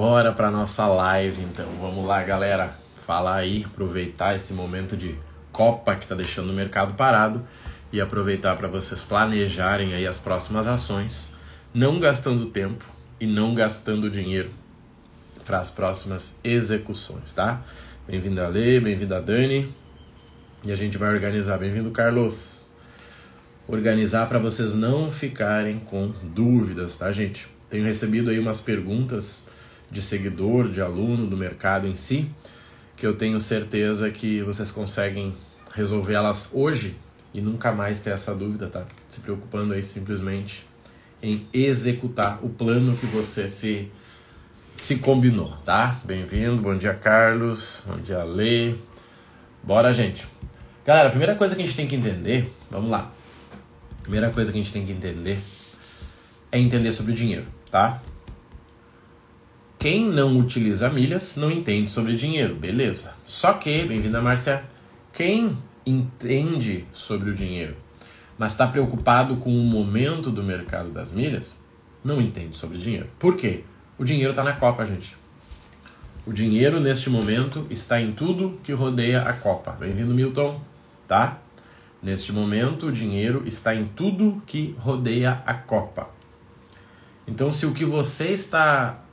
[0.00, 1.66] Bora para nossa live então.
[1.80, 2.72] Vamos lá, galera.
[3.04, 5.16] Falar aí, aproveitar esse momento de
[5.50, 7.44] Copa que está deixando o mercado parado
[7.92, 11.30] e aproveitar para vocês planejarem aí as próximas ações,
[11.74, 12.84] não gastando tempo
[13.18, 14.50] e não gastando dinheiro
[15.44, 17.60] para as próximas execuções, tá?
[18.06, 19.68] Bem-vindo a Lê, bem-vindo a Dani.
[20.62, 21.58] E a gente vai organizar.
[21.58, 22.66] Bem-vindo, Carlos.
[23.66, 27.48] Organizar para vocês não ficarem com dúvidas, tá, gente?
[27.68, 29.47] Tenho recebido aí umas perguntas
[29.90, 32.30] de seguidor, de aluno, do mercado em si,
[32.96, 35.34] que eu tenho certeza que vocês conseguem
[35.74, 36.96] resolver elas hoje
[37.32, 38.84] e nunca mais ter essa dúvida, tá?
[39.08, 40.66] Se preocupando aí simplesmente
[41.22, 43.90] em executar o plano que você se
[44.76, 46.00] se combinou, tá?
[46.04, 48.74] Bem-vindo, bom dia Carlos, bom dia Lê.
[49.62, 50.26] Bora, gente.
[50.86, 53.10] Galera, a primeira coisa que a gente tem que entender, vamos lá.
[53.98, 55.38] A primeira coisa que a gente tem que entender
[56.50, 58.00] é entender sobre o dinheiro, tá?
[59.78, 63.14] Quem não utiliza milhas não entende sobre dinheiro, beleza.
[63.24, 64.64] Só que, bem-vinda Márcia,
[65.12, 67.76] quem entende sobre o dinheiro,
[68.36, 71.56] mas está preocupado com o momento do mercado das milhas,
[72.02, 73.06] não entende sobre dinheiro.
[73.20, 73.62] Por quê?
[73.96, 75.16] O dinheiro está na Copa, gente.
[76.26, 79.70] O dinheiro neste momento está em tudo que rodeia a Copa.
[79.78, 80.60] Bem-vindo, Milton,
[81.06, 81.38] tá?
[82.02, 86.10] Neste momento, o dinheiro está em tudo que rodeia a Copa.
[87.28, 89.04] Então, se o que você está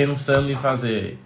[0.00, 1.18] pensando em fazer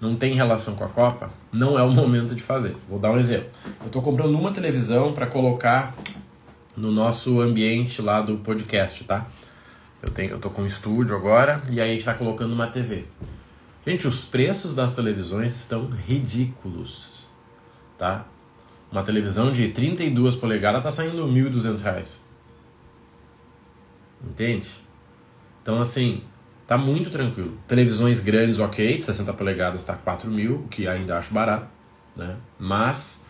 [0.00, 2.74] não tem relação com a Copa, não é o momento de fazer.
[2.88, 3.50] Vou dar um exemplo.
[3.80, 5.94] Eu estou comprando uma televisão para colocar
[6.74, 9.26] no nosso ambiente lá do podcast, tá?
[10.02, 12.66] Eu tenho, eu tô com um estúdio agora e aí a gente está colocando uma
[12.66, 13.04] TV.
[13.86, 17.26] Gente, os preços das televisões estão ridículos,
[17.98, 18.24] tá?
[18.90, 22.08] Uma televisão de 32 polegadas tá saindo R$ 1.200.
[24.26, 24.68] Entende?
[25.62, 26.22] Então, assim,
[26.66, 27.58] tá muito tranquilo.
[27.66, 31.68] Televisões grandes, ok, de 60 polegadas tá 4 mil, o que ainda acho barato,
[32.16, 32.36] né?
[32.58, 33.24] Mas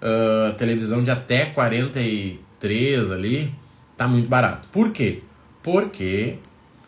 [0.00, 3.54] uh, televisão de até 43 ali
[3.96, 4.68] tá muito barato.
[4.68, 5.22] Por quê?
[5.62, 6.38] Porque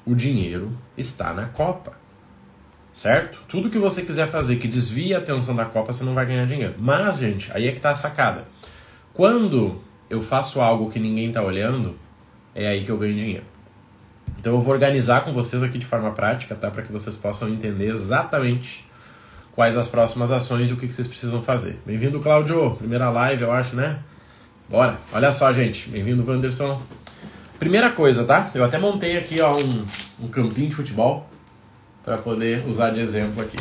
[0.07, 1.97] o dinheiro está na Copa.
[2.93, 3.41] Certo?
[3.47, 6.47] Tudo que você quiser fazer que desvie a atenção da Copa, você não vai ganhar
[6.47, 6.75] dinheiro.
[6.79, 8.49] Mas, gente, aí é que tá a sacada.
[9.13, 9.81] Quando
[10.11, 11.97] eu faço algo que ninguém tá olhando,
[12.55, 13.45] é aí que eu ganho dinheiro.
[14.39, 16.71] Então eu vou organizar com vocês aqui de forma prática, tá?
[16.71, 18.89] Para que vocês possam entender exatamente
[19.53, 21.77] quais as próximas ações e o que, que vocês precisam fazer.
[21.85, 22.77] Bem-vindo, Cláudio.
[22.77, 23.99] Primeira live, eu acho, né?
[24.69, 24.97] Bora.
[25.13, 25.89] Olha só, gente.
[25.89, 26.81] Bem-vindo, Wanderson.
[27.59, 28.49] Primeira coisa, tá?
[28.55, 29.85] Eu até montei aqui ó, um,
[30.23, 31.29] um campinho de futebol
[32.05, 33.57] para poder usar de exemplo aqui.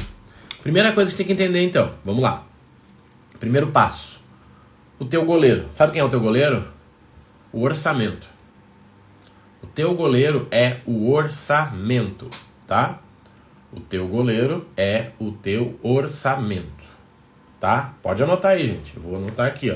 [0.62, 1.94] Primeira coisa que tem que entender, então.
[2.06, 2.44] Vamos lá.
[3.40, 4.22] Primeiro passo.
[5.00, 5.66] O teu goleiro.
[5.74, 6.68] Sabe quem é o teu goleiro?
[7.52, 8.37] O orçamento.
[9.68, 12.30] O teu goleiro é o orçamento,
[12.66, 13.02] tá?
[13.72, 16.86] O teu goleiro é o teu orçamento,
[17.60, 17.94] tá?
[18.02, 18.96] Pode anotar aí, gente.
[18.96, 19.76] Eu vou anotar aqui, ó.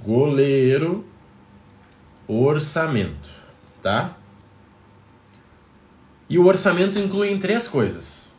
[0.00, 1.04] Goleiro,
[2.28, 3.28] orçamento,
[3.82, 4.16] tá?
[6.30, 8.32] E o orçamento inclui em três coisas.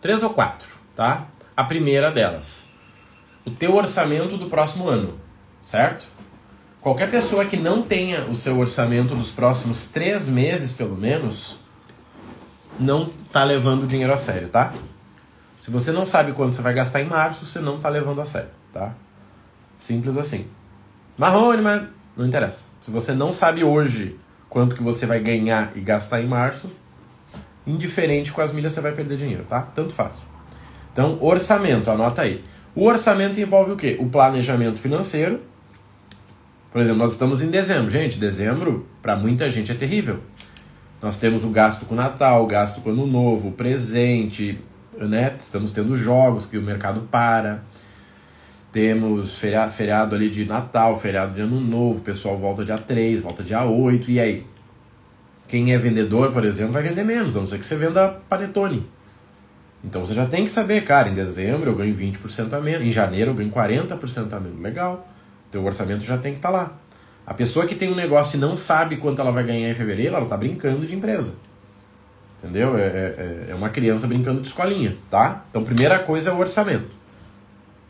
[0.00, 1.28] Três ou quatro, tá?
[1.54, 2.72] A primeira delas,
[3.44, 5.20] o teu orçamento do próximo ano,
[5.60, 6.08] certo?
[6.80, 11.58] Qualquer pessoa que não tenha o seu orçamento dos próximos três meses, pelo menos,
[12.78, 14.72] não está levando o dinheiro a sério, tá?
[15.60, 18.24] Se você não sabe quanto você vai gastar em março, você não está levando a
[18.24, 18.94] sério, tá?
[19.78, 20.46] Simples assim.
[21.18, 21.82] Marrone, mas
[22.16, 22.64] não interessa.
[22.80, 24.18] Se você não sabe hoje
[24.48, 26.70] quanto que você vai ganhar e gastar em março,
[27.66, 29.68] indiferente com as milhas você vai perder dinheiro, tá?
[29.74, 30.22] Tanto faz.
[30.92, 32.42] Então, orçamento, anota aí.
[32.74, 33.98] O orçamento envolve o quê?
[34.00, 35.42] O planejamento financeiro,
[36.72, 37.90] por exemplo, nós estamos em dezembro.
[37.90, 40.20] Gente, dezembro para muita gente é terrível.
[41.02, 44.58] Nós temos o gasto com o Natal, o gasto com o Ano Novo, o presente,
[44.98, 45.34] né?
[45.40, 47.62] Estamos tendo jogos que o mercado para.
[48.70, 53.20] Temos feriado, feriado ali de Natal, feriado de Ano Novo, o pessoal volta dia 3,
[53.20, 54.46] volta dia 8, e aí?
[55.48, 58.86] Quem é vendedor, por exemplo, vai vender menos, a não ser que você venda panetone.
[59.82, 62.92] Então você já tem que saber, cara, em dezembro eu ganho 20% a menos, em
[62.92, 64.60] janeiro eu ganho 40% a menos.
[64.60, 65.08] Legal.
[65.50, 66.78] Teu orçamento já tem que estar tá lá.
[67.26, 70.14] A pessoa que tem um negócio e não sabe quanto ela vai ganhar em fevereiro,
[70.14, 71.34] ela está brincando de empresa.
[72.38, 72.76] Entendeu?
[72.76, 75.44] É, é, é, uma criança brincando de escolinha, tá?
[75.50, 76.88] Então, primeira coisa é o orçamento.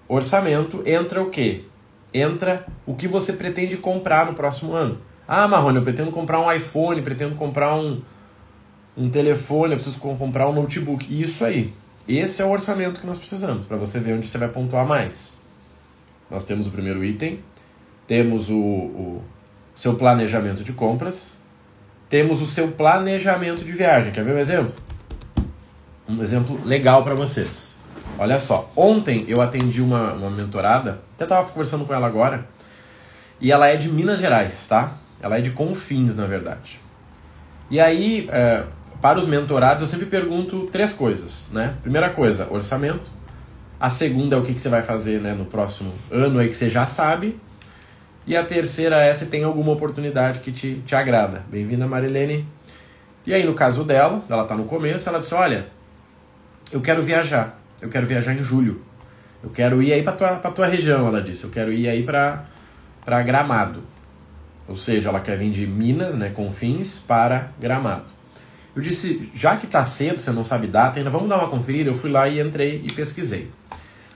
[0.08, 1.64] Orçamento entra o quê?
[2.12, 4.98] Entra o que você pretende comprar no próximo ano.
[5.26, 8.02] Ah, Marrone, eu pretendo comprar um iPhone, pretendo comprar um,
[8.96, 11.06] um telefone, eu preciso comprar um notebook.
[11.08, 11.72] Isso aí.
[12.08, 15.34] Esse é o orçamento que nós precisamos, para você ver onde você vai pontuar mais.
[16.28, 17.38] Nós temos o primeiro item,
[18.10, 19.22] temos o, o
[19.72, 21.38] seu planejamento de compras,
[22.08, 24.10] temos o seu planejamento de viagem.
[24.10, 24.74] Quer ver um exemplo?
[26.08, 27.76] um exemplo legal para vocês.
[28.18, 32.48] Olha só, ontem eu atendi uma, uma mentorada, até estava conversando com ela agora,
[33.40, 34.94] e ela é de Minas Gerais, tá?
[35.22, 36.80] Ela é de Confins, na verdade.
[37.70, 38.64] E aí, é,
[39.00, 41.76] para os mentorados, eu sempre pergunto três coisas, né?
[41.80, 43.08] Primeira coisa, orçamento.
[43.78, 46.56] A segunda é o que, que você vai fazer né, no próximo ano aí que
[46.56, 47.38] você já sabe.
[48.26, 51.42] E a terceira é se tem alguma oportunidade que te, te agrada.
[51.50, 52.46] Bem-vinda, Marilene.
[53.26, 55.66] E aí, no caso dela, ela está no começo, ela disse: Olha,
[56.70, 57.58] eu quero viajar.
[57.80, 58.82] Eu quero viajar em julho.
[59.42, 61.44] Eu quero ir aí para tua, tua região, ela disse.
[61.44, 63.82] Eu quero ir aí para Gramado.
[64.68, 68.04] Ou seja, ela quer vir de Minas, né, Confins, para Gramado.
[68.76, 71.90] Eu disse, já que tá cedo, você não sabe data, ainda vamos dar uma conferida.
[71.90, 73.50] Eu fui lá e entrei e pesquisei.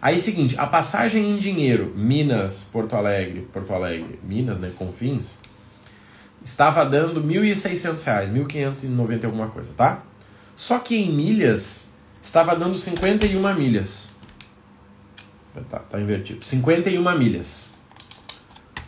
[0.04, 5.38] Aí, seguinte, a passagem em dinheiro Minas, Porto Alegre, Porto Alegre, Minas, né, Confins,
[6.44, 10.02] estava dando R$ 1.600, R$ 1.590 alguma coisa, tá?
[10.54, 14.10] Só que em milhas estava dando 51 milhas.
[15.70, 16.44] Tá, tá invertido.
[16.44, 17.72] 51 milhas.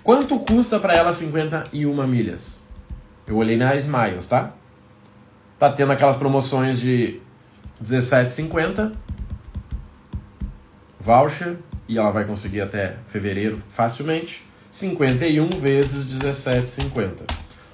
[0.03, 2.61] Quanto custa para ela 51 milhas?
[3.27, 4.53] Eu olhei na Smiles, tá?
[5.59, 7.23] Tá tendo aquelas promoções de
[7.83, 9.06] 17,50
[11.07, 11.57] voucher
[11.89, 14.45] e ela vai conseguir até fevereiro facilmente.
[14.69, 17.23] 51 vezes 17,50.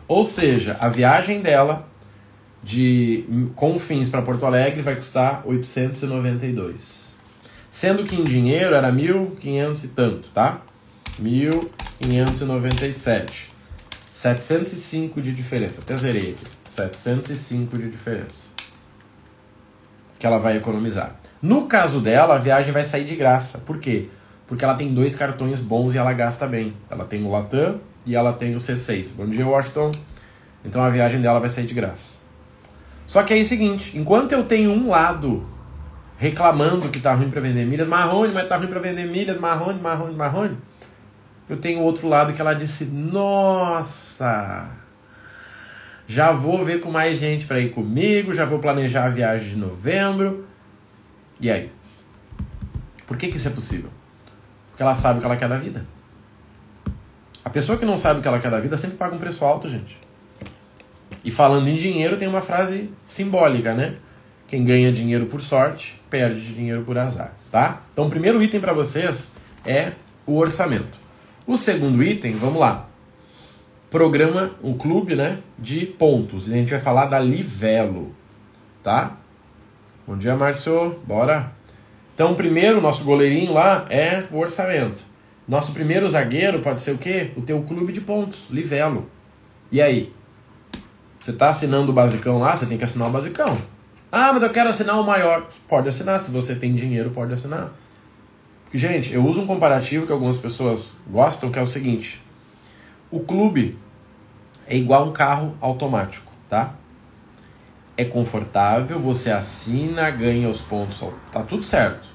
[0.07, 1.89] Ou seja, a viagem dela
[2.63, 3.25] de
[3.57, 7.15] Confins para Porto Alegre vai custar 892.
[7.71, 10.61] Sendo que em dinheiro era 1.500 e tanto, tá?
[11.21, 13.47] 1.597.
[14.11, 15.81] 705 de diferença.
[15.81, 16.45] Até zerei aqui.
[16.69, 18.49] 705 de diferença.
[20.19, 21.22] Que ela vai economizar.
[21.43, 23.59] No caso dela, a viagem vai sair de graça.
[23.67, 24.09] Por quê?
[24.47, 26.73] Porque ela tem dois cartões bons e ela gasta bem.
[26.89, 29.13] Ela tem o Latam e ela tem o C6.
[29.17, 29.91] Bom dia, Washington.
[30.65, 32.19] Então a viagem dela vai sair de graça.
[33.09, 35.45] Só que aí é o seguinte, enquanto eu tenho um lado
[36.17, 39.81] reclamando que tá ruim para vender milhas, Marrone, mas tá ruim para vender milhas, Marrone,
[39.81, 40.57] Marrone, Marrone,
[41.49, 44.71] eu tenho outro lado que ela disse: "Nossa,
[46.07, 49.57] já vou ver com mais gente para ir comigo, já vou planejar a viagem de
[49.57, 50.52] novembro".
[51.43, 51.73] E aí?
[53.05, 53.91] Por que que isso é possível?
[54.71, 55.85] Porque ela sabe o que ela quer da vida.
[57.45, 59.45] A pessoa que não sabe o que ela quer da vida sempre paga um preço
[59.45, 59.99] alto, gente.
[61.25, 63.97] E falando em dinheiro, tem uma frase simbólica, né?
[64.47, 67.83] Quem ganha dinheiro por sorte, perde dinheiro por azar, tá?
[67.93, 69.33] Então, o primeiro item para vocês
[69.65, 69.93] é
[70.25, 70.97] o orçamento.
[71.45, 72.89] O segundo item, vamos lá.
[73.91, 76.49] Programa, o clube, né, de pontos.
[76.49, 78.15] E a gente vai falar da Livelo,
[78.83, 79.17] tá?
[80.05, 80.99] Bom dia, Márcio.
[81.07, 81.53] Bora.
[82.13, 85.05] Então, primeiro, nosso goleirinho lá é o orçamento.
[85.47, 87.31] Nosso primeiro zagueiro pode ser o quê?
[87.37, 89.09] O teu clube de pontos, Livelo.
[89.71, 90.13] E aí?
[91.21, 93.57] Você está assinando o basicão lá, você tem que assinar o basicão.
[94.11, 95.47] Ah, mas eu quero assinar o maior.
[95.69, 97.73] Pode assinar, se você tem dinheiro, pode assinar.
[98.65, 102.21] Porque, gente, eu uso um comparativo que algumas pessoas gostam, que é o seguinte.
[103.09, 103.79] O clube
[104.67, 106.75] é igual um carro automático, tá?
[107.97, 112.09] É confortável, você assina, ganha os pontos, tá tudo certo.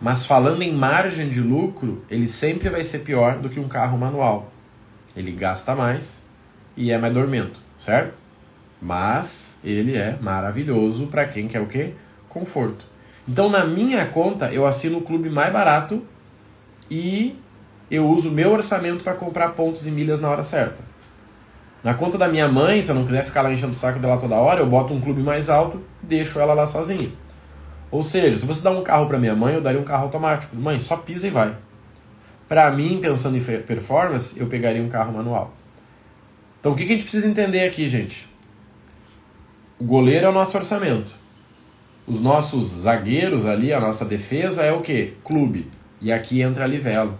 [0.00, 3.96] Mas falando em margem de lucro, ele sempre vai ser pior do que um carro
[3.98, 4.52] manual.
[5.16, 6.22] Ele gasta mais
[6.76, 8.20] e é mais dormento, certo?
[8.80, 11.94] Mas ele é maravilhoso para quem quer o quê?
[12.28, 12.84] Conforto.
[13.28, 16.04] Então na minha conta eu assino o clube mais barato
[16.90, 17.38] e
[17.90, 20.91] eu uso meu orçamento para comprar pontos e milhas na hora certa.
[21.82, 24.16] Na conta da minha mãe, se eu não quiser ficar lá enchendo o saco dela
[24.16, 27.10] toda hora, eu boto um clube mais alto e deixo ela lá sozinha.
[27.90, 30.54] Ou seja, se você dá um carro para minha mãe, eu daria um carro automático.
[30.56, 31.56] Mãe, só pisa e vai.
[32.48, 35.52] Para mim, pensando em performance, eu pegaria um carro manual.
[36.60, 38.28] Então o que a gente precisa entender aqui, gente?
[39.78, 41.12] O goleiro é o nosso orçamento.
[42.06, 45.14] Os nossos zagueiros ali, a nossa defesa é o que?
[45.24, 45.68] Clube.
[46.00, 47.18] E aqui entra Livelo.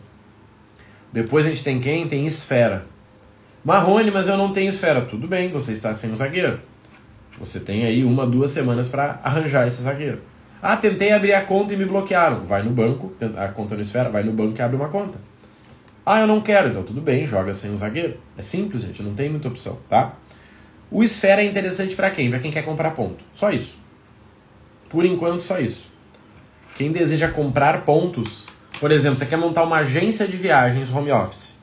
[1.12, 2.06] Depois a gente tem quem?
[2.06, 2.86] Tem esfera.
[3.64, 5.02] Marrone, mas eu não tenho esfera.
[5.02, 6.60] Tudo bem, você está sem o zagueiro.
[7.38, 10.20] Você tem aí uma, duas semanas para arranjar esse zagueiro.
[10.60, 12.44] Ah, tentei abrir a conta e me bloquearam.
[12.44, 15.18] Vai no banco, a conta no esfera, vai no banco e abre uma conta.
[16.04, 16.68] Ah, eu não quero.
[16.68, 18.18] Então tudo bem, joga sem o zagueiro.
[18.36, 20.14] É simples, gente, não tem muita opção, tá?
[20.90, 22.28] O Esfera é interessante para quem?
[22.28, 23.24] Para quem quer comprar ponto.
[23.32, 23.76] Só isso.
[24.88, 25.88] Por enquanto, só isso.
[26.76, 28.46] Quem deseja comprar pontos,
[28.78, 31.58] por exemplo, você quer montar uma agência de viagens home office,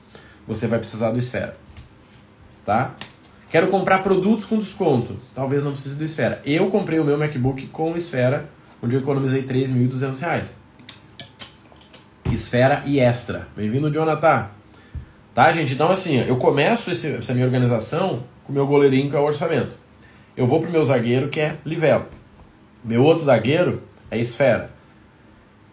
[0.48, 1.56] você vai precisar do Esfera.
[2.70, 2.94] Tá?
[3.50, 6.40] Quero comprar produtos com desconto, talvez não precise do Esfera.
[6.46, 8.48] Eu comprei o meu MacBook com Esfera,
[8.80, 10.50] onde eu economizei 3.200 reais.
[12.32, 13.48] Esfera e Extra.
[13.58, 14.52] Bem-vindo, Jonathan.
[15.34, 15.74] Tá, gente?
[15.74, 19.24] Então, assim, eu começo esse, essa minha organização com o meu goleirinho, que é o
[19.24, 19.76] orçamento.
[20.38, 22.06] Eu vou pro meu zagueiro, que é Livelo.
[22.84, 24.70] Meu outro zagueiro é esfera.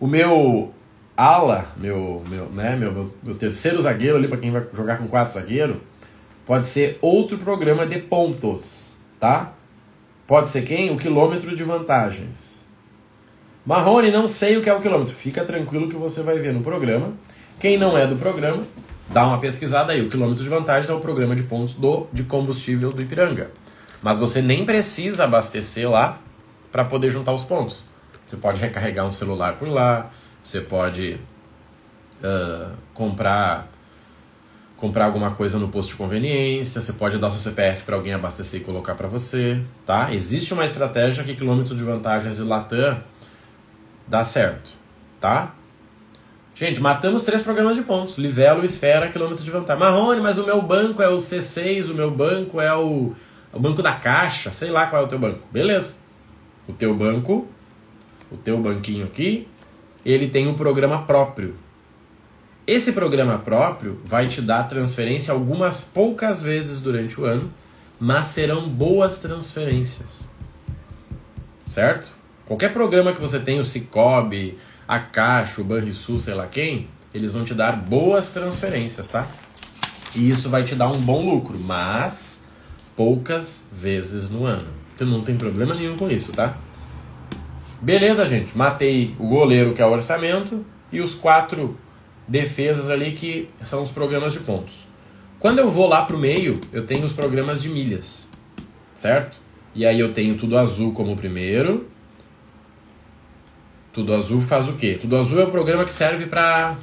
[0.00, 0.72] O meu
[1.14, 5.06] ala, meu, meu, né, meu, meu, meu terceiro zagueiro ali para quem vai jogar com
[5.06, 5.76] quatro zagueiros,
[6.46, 9.52] pode ser outro programa de pontos, tá?
[10.26, 10.90] Pode ser quem?
[10.90, 12.64] O quilômetro de vantagens.
[13.66, 15.12] Marrone, não sei o que é o quilômetro.
[15.12, 17.12] Fica tranquilo que você vai ver no programa.
[17.58, 18.64] Quem não é do programa,
[19.08, 20.00] dá uma pesquisada aí.
[20.02, 23.50] O quilômetro de vantagens é o programa de pontos do, de combustível do Ipiranga.
[24.00, 26.20] Mas você nem precisa abastecer lá
[26.70, 27.88] para poder juntar os pontos.
[28.24, 30.10] Você pode recarregar um celular por lá,
[30.42, 31.18] você pode
[32.22, 33.68] uh, comprar
[34.76, 38.60] comprar alguma coisa no posto de conveniência, você pode dar seu CPF para alguém abastecer
[38.60, 40.12] e colocar para você, tá?
[40.12, 43.02] Existe uma estratégia que quilômetro de vantagens e Latam
[44.06, 44.70] dá certo,
[45.20, 45.54] tá?
[46.54, 48.16] Gente, matamos três programas de pontos.
[48.16, 49.82] Livelo, esfera, quilômetro de vantagem.
[49.82, 53.12] Marrone, mas o meu banco é o C6, o meu banco é o,
[53.52, 55.40] o banco da caixa, sei lá qual é o teu banco.
[55.52, 55.96] Beleza.
[56.66, 57.46] O teu banco,
[58.32, 59.46] o teu banquinho aqui,
[60.04, 61.56] ele tem um programa próprio.
[62.66, 67.52] Esse programa próprio vai te dar transferência algumas poucas vezes durante o ano,
[68.00, 70.26] mas serão boas transferências.
[71.64, 72.08] Certo?
[72.44, 77.32] Qualquer programa que você tenha, o Cicobi, a Caixa, o Banrisul, sei lá quem, eles
[77.32, 79.28] vão te dar boas transferências, tá?
[80.12, 82.42] E isso vai te dar um bom lucro, mas
[82.96, 84.66] poucas vezes no ano.
[84.92, 86.56] Então não tem problema nenhum com isso, tá?
[87.80, 88.58] Beleza, gente.
[88.58, 91.78] Matei o goleiro, que é o orçamento, e os quatro
[92.26, 94.86] defesas ali, que são os programas de pontos.
[95.38, 98.28] Quando eu vou lá pro meio, eu tenho os programas de milhas,
[98.94, 99.36] certo?
[99.74, 101.86] E aí eu tenho tudo azul como primeiro.
[103.92, 104.96] Tudo azul faz o quê?
[105.00, 106.76] Tudo azul é o programa que serve para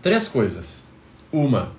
[0.00, 0.82] três coisas.
[1.30, 1.72] Uma,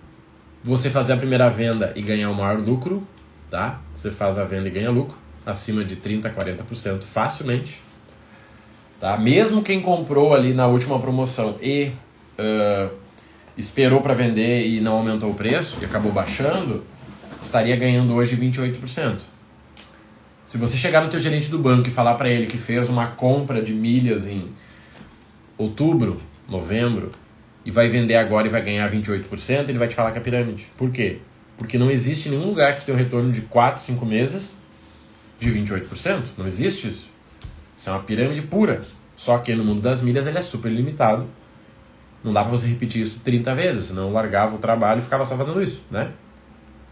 [0.63, 3.05] você fazer a primeira venda e ganhar o maior lucro,
[3.49, 3.81] tá?
[3.95, 7.81] Você faz a venda e ganha lucro, acima de 30, 40% facilmente.
[8.99, 9.17] Tá?
[9.17, 11.91] Mesmo quem comprou ali na última promoção e
[12.39, 12.93] uh,
[13.57, 16.83] esperou para vender e não aumentou o preço e acabou baixando,
[17.41, 19.21] estaria ganhando hoje 28%.
[20.47, 23.07] Se você chegar no teu gerente do banco e falar para ele que fez uma
[23.07, 24.49] compra de milhas em
[25.57, 27.11] outubro, novembro,
[27.63, 30.67] e vai vender agora e vai ganhar 28%, ele vai te falar que é pirâmide.
[30.75, 31.19] Por quê?
[31.57, 34.57] Porque não existe nenhum lugar que tenha um retorno de 4, 5 meses
[35.39, 36.21] de 28%.
[36.37, 37.09] Não existe isso.
[37.77, 38.81] Isso é uma pirâmide pura.
[39.15, 41.27] Só que no mundo das milhas ele é super limitado.
[42.23, 45.25] Não dá para você repetir isso 30 vezes, senão eu largava o trabalho e ficava
[45.25, 46.11] só fazendo isso, né?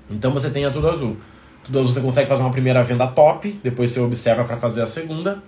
[0.10, 1.18] Então você tem a Tudo Azul.
[1.64, 4.88] Tudo Azul você consegue fazer uma primeira venda top, depois você observa para fazer a
[4.88, 5.44] segunda.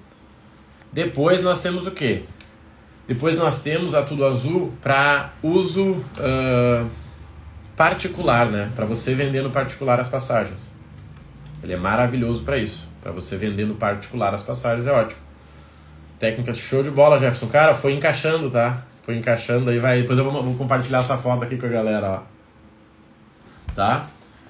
[0.91, 2.23] Depois nós temos o quê?
[3.07, 6.89] Depois nós temos a Tudo Azul para uso uh,
[7.75, 8.71] particular, né?
[8.75, 10.73] Para você vender no particular as passagens.
[11.63, 12.87] Ele é maravilhoso para isso.
[13.01, 15.21] Para você vender no particular as passagens é ótimo.
[16.19, 17.47] Técnica show de bola, Jefferson.
[17.47, 18.83] Cara, foi encaixando, tá?
[19.09, 20.03] Foi encaixando aí, vai.
[20.03, 23.73] Depois eu vou, vou compartilhar essa foto aqui com a galera, ó.
[23.73, 24.05] Tá?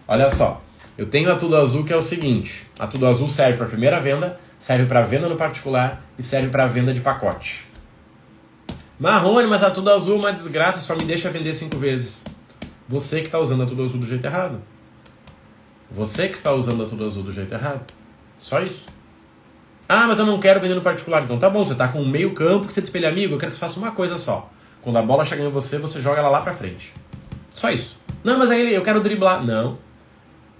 [0.06, 0.62] Olha só.
[0.98, 4.01] Eu tenho a Tudo Azul que é o seguinte: a Tudo Azul serve para primeira
[4.01, 7.66] venda, serve para venda no particular e serve para venda de pacote.
[9.00, 12.22] Marrone, mas a Tudo Azul é uma desgraça, só me deixa vender cinco vezes.
[12.86, 14.62] Você que está usando a Tudo Azul do jeito errado.
[15.89, 17.86] Você que está usando a Tudo Azul do jeito errado.
[18.38, 18.84] Só isso.
[19.91, 21.24] Ah, mas eu não quero vender no particular.
[21.24, 23.51] Então tá bom, você tá com um meio campo que você espelha amigo, eu quero
[23.51, 24.48] que você faça uma coisa só.
[24.84, 26.93] Quando a bola chega em você, você joga ela lá pra frente.
[27.55, 28.00] Só isso.
[28.24, 29.43] Não, mas aí eu quero driblar.
[29.43, 29.79] Não.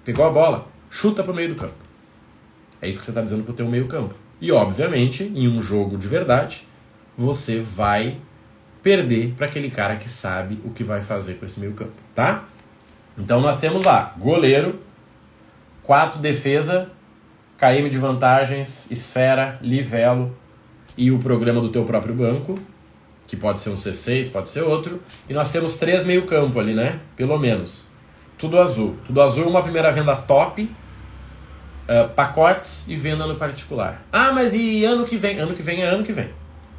[0.04, 1.76] Pegou a bola, chuta pro meio do campo.
[2.82, 4.16] É isso que você tá dizendo pro teu meio campo.
[4.42, 6.68] E obviamente, em um jogo de verdade,
[7.16, 8.18] você vai
[8.82, 12.46] perder para aquele cara que sabe o que vai fazer com esse meio campo, tá?
[13.16, 14.80] Então nós temos lá goleiro,
[15.84, 16.90] quatro defesa,
[17.60, 20.34] KM de vantagens, esfera, livelo
[20.98, 22.58] e o programa do teu próprio banco,
[23.28, 25.02] que pode ser um C6, pode ser outro.
[25.28, 27.02] E nós temos três meio campo ali, né?
[27.18, 27.92] Pelo menos.
[28.38, 28.96] Tudo azul.
[29.06, 34.06] Tudo azul, uma primeira venda top, uh, pacotes e venda no particular.
[34.10, 35.38] Ah, mas e ano que vem?
[35.40, 36.30] Ano que vem é ano que vem,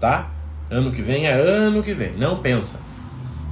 [0.01, 0.31] tá?
[0.71, 2.13] Ano que vem é ano que vem.
[2.17, 2.81] Não pensa.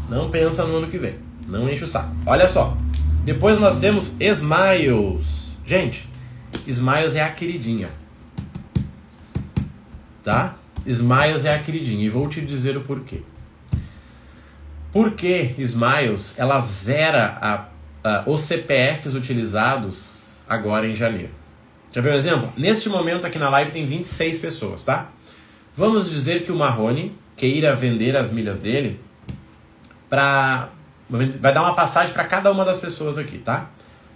[0.08, 1.16] Não pensa no ano que vem.
[1.46, 2.10] Não enche o saco.
[2.24, 2.74] Olha só.
[3.22, 5.56] Depois nós temos Smiles.
[5.66, 6.08] Gente,
[6.68, 7.88] Smiles é a queridinha.
[10.22, 10.54] Tá?
[10.86, 12.04] Smiles é a queridinha.
[12.04, 13.22] E vou te dizer o porquê.
[14.92, 17.64] Porque Smiles ela zera a,
[18.08, 21.32] a, os CPFs utilizados agora em janeiro.
[21.90, 22.52] Quer ver um exemplo?
[22.56, 25.08] Neste momento aqui na live tem 26 pessoas, tá?
[25.74, 29.00] Vamos dizer que o Marrone queira vender as milhas dele
[30.08, 30.68] para
[31.08, 33.70] vai dar uma passagem para cada uma das pessoas aqui, tá?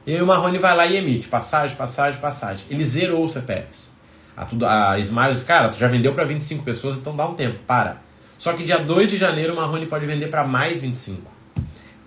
[0.07, 2.67] E aí o Marrone vai lá e emite passagem, passagem, passagem.
[2.69, 3.97] Ele zerou os CPFs.
[4.37, 7.59] A, tudo, a Smiles, cara, tu já vendeu para 25 pessoas, então dá um tempo,
[7.67, 7.99] para.
[8.39, 11.31] Só que dia 2 de janeiro o Marrone pode vender para mais 25.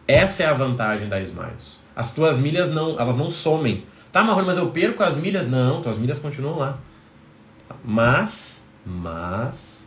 [0.07, 1.79] Essa é a vantagem da Smiles.
[1.95, 3.85] As tuas milhas não, elas não somem.
[4.11, 5.47] Tá, Marrone, mas eu perco as milhas?
[5.47, 6.77] Não, tuas milhas continuam lá.
[7.83, 9.85] Mas, mas,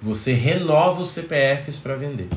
[0.00, 2.28] você renova os CPFs para vender.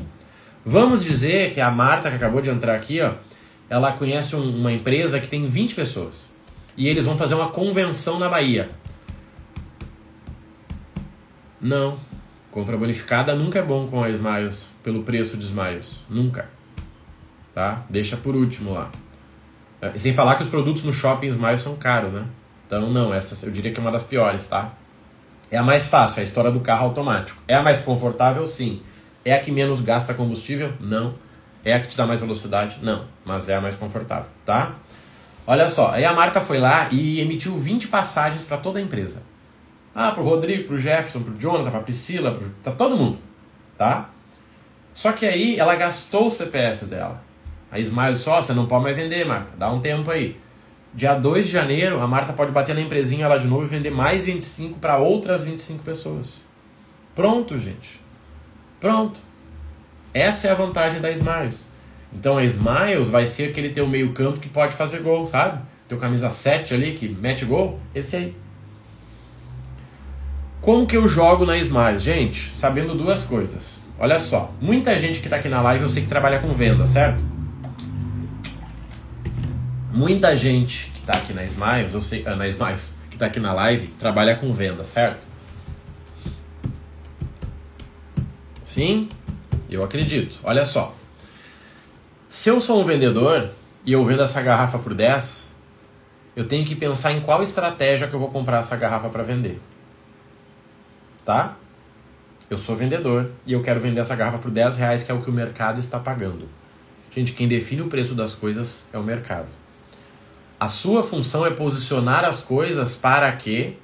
[0.64, 3.14] Vamos dizer que a Marta, que acabou de entrar aqui, ó,
[3.68, 6.30] ela conhece um, uma empresa que tem 20 pessoas.
[6.76, 8.70] E eles vão fazer uma convenção na Bahia.
[11.60, 11.98] Não.
[12.50, 15.98] Compra bonificada nunca é bom com a Smiles, pelo preço de Smiles.
[16.08, 16.48] Nunca.
[17.54, 17.84] Tá?
[17.90, 18.90] Deixa por último lá.
[19.80, 22.26] É, sem falar que os produtos no shopping Smiles são caros, né?
[22.66, 24.72] Então, não, essa eu diria que é uma das piores, tá?
[25.50, 27.40] É a mais fácil, é a história do carro automático.
[27.48, 28.82] É a mais confortável, sim.
[29.24, 30.72] É a que menos gasta combustível?
[30.80, 31.14] Não.
[31.64, 32.78] É a que te dá mais velocidade?
[32.82, 33.04] Não.
[33.24, 34.74] Mas é a mais confortável, tá?
[35.46, 39.22] Olha só, aí a Marta foi lá e emitiu 20 passagens para toda a empresa.
[39.94, 42.50] Ah, pro Rodrigo, pro Jefferson, pro Jonathan, pra Priscila, pro...
[42.62, 43.18] tá todo mundo,
[43.76, 44.10] tá?
[44.92, 47.22] Só que aí ela gastou os CPFs dela.
[47.70, 49.52] A Smile só, você não pode mais vender, Marta.
[49.56, 50.38] Dá um tempo aí.
[50.94, 53.90] Dia 2 de janeiro, a Marta pode bater na empresinha lá de novo e vender
[53.90, 56.40] mais 25 para outras 25 pessoas.
[57.14, 58.00] Pronto, gente.
[58.80, 59.20] Pronto.
[60.12, 61.66] Essa é a vantagem da Smiles.
[62.12, 65.60] Então a Smiles vai ser aquele teu meio campo que pode fazer gol, sabe?
[65.88, 68.36] Teu camisa 7 ali que mete gol, esse aí.
[70.60, 72.02] Como que eu jogo na Smiles?
[72.02, 73.80] Gente, sabendo duas coisas.
[73.98, 76.86] Olha só, muita gente que está aqui na live eu sei que trabalha com venda,
[76.86, 77.22] certo?
[79.92, 83.40] Muita gente que está aqui na Smiles, eu sei, ah, na Smiles, que está aqui
[83.40, 85.26] na live, trabalha com venda, certo?
[88.62, 89.08] Sim,
[89.74, 90.38] eu acredito.
[90.42, 90.94] Olha só.
[92.28, 93.50] Se eu sou um vendedor
[93.84, 95.52] e eu vendo essa garrafa por 10,
[96.36, 99.60] eu tenho que pensar em qual estratégia que eu vou comprar essa garrafa para vender
[101.28, 101.58] tá?
[102.48, 105.20] Eu sou vendedor e eu quero vender essa garrafa por 10 reais, que é o
[105.20, 106.48] que o mercado está pagando.
[107.14, 109.48] Gente, quem define o preço das coisas é o mercado.
[110.58, 113.76] A sua função é posicionar as coisas para que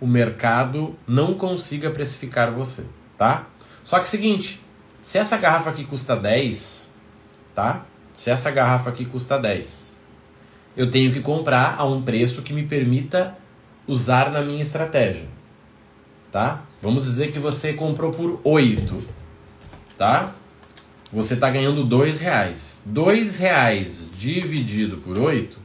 [0.00, 2.86] o mercado não consiga precificar você,
[3.18, 3.44] tá?
[3.84, 4.62] Só que é seguinte,
[5.06, 6.88] se essa garrafa aqui custa 10,
[7.54, 7.84] tá?
[8.12, 9.94] Se essa garrafa aqui custa 10,
[10.76, 13.36] eu tenho que comprar a um preço que me permita
[13.86, 15.36] usar na minha estratégia
[16.36, 16.62] tá?
[16.82, 19.02] Vamos dizer que você comprou por 8,
[19.96, 20.34] tá?
[21.10, 22.82] Você está ganhando dois reais.
[22.84, 25.58] Dois reais dividido por 8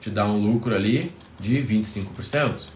[0.00, 2.66] te dá um lucro ali de 25%.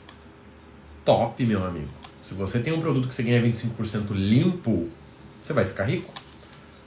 [1.05, 1.89] Top, meu amigo.
[2.21, 4.89] Se você tem um produto que você ganha 25% limpo,
[5.47, 6.13] você vai ficar rico.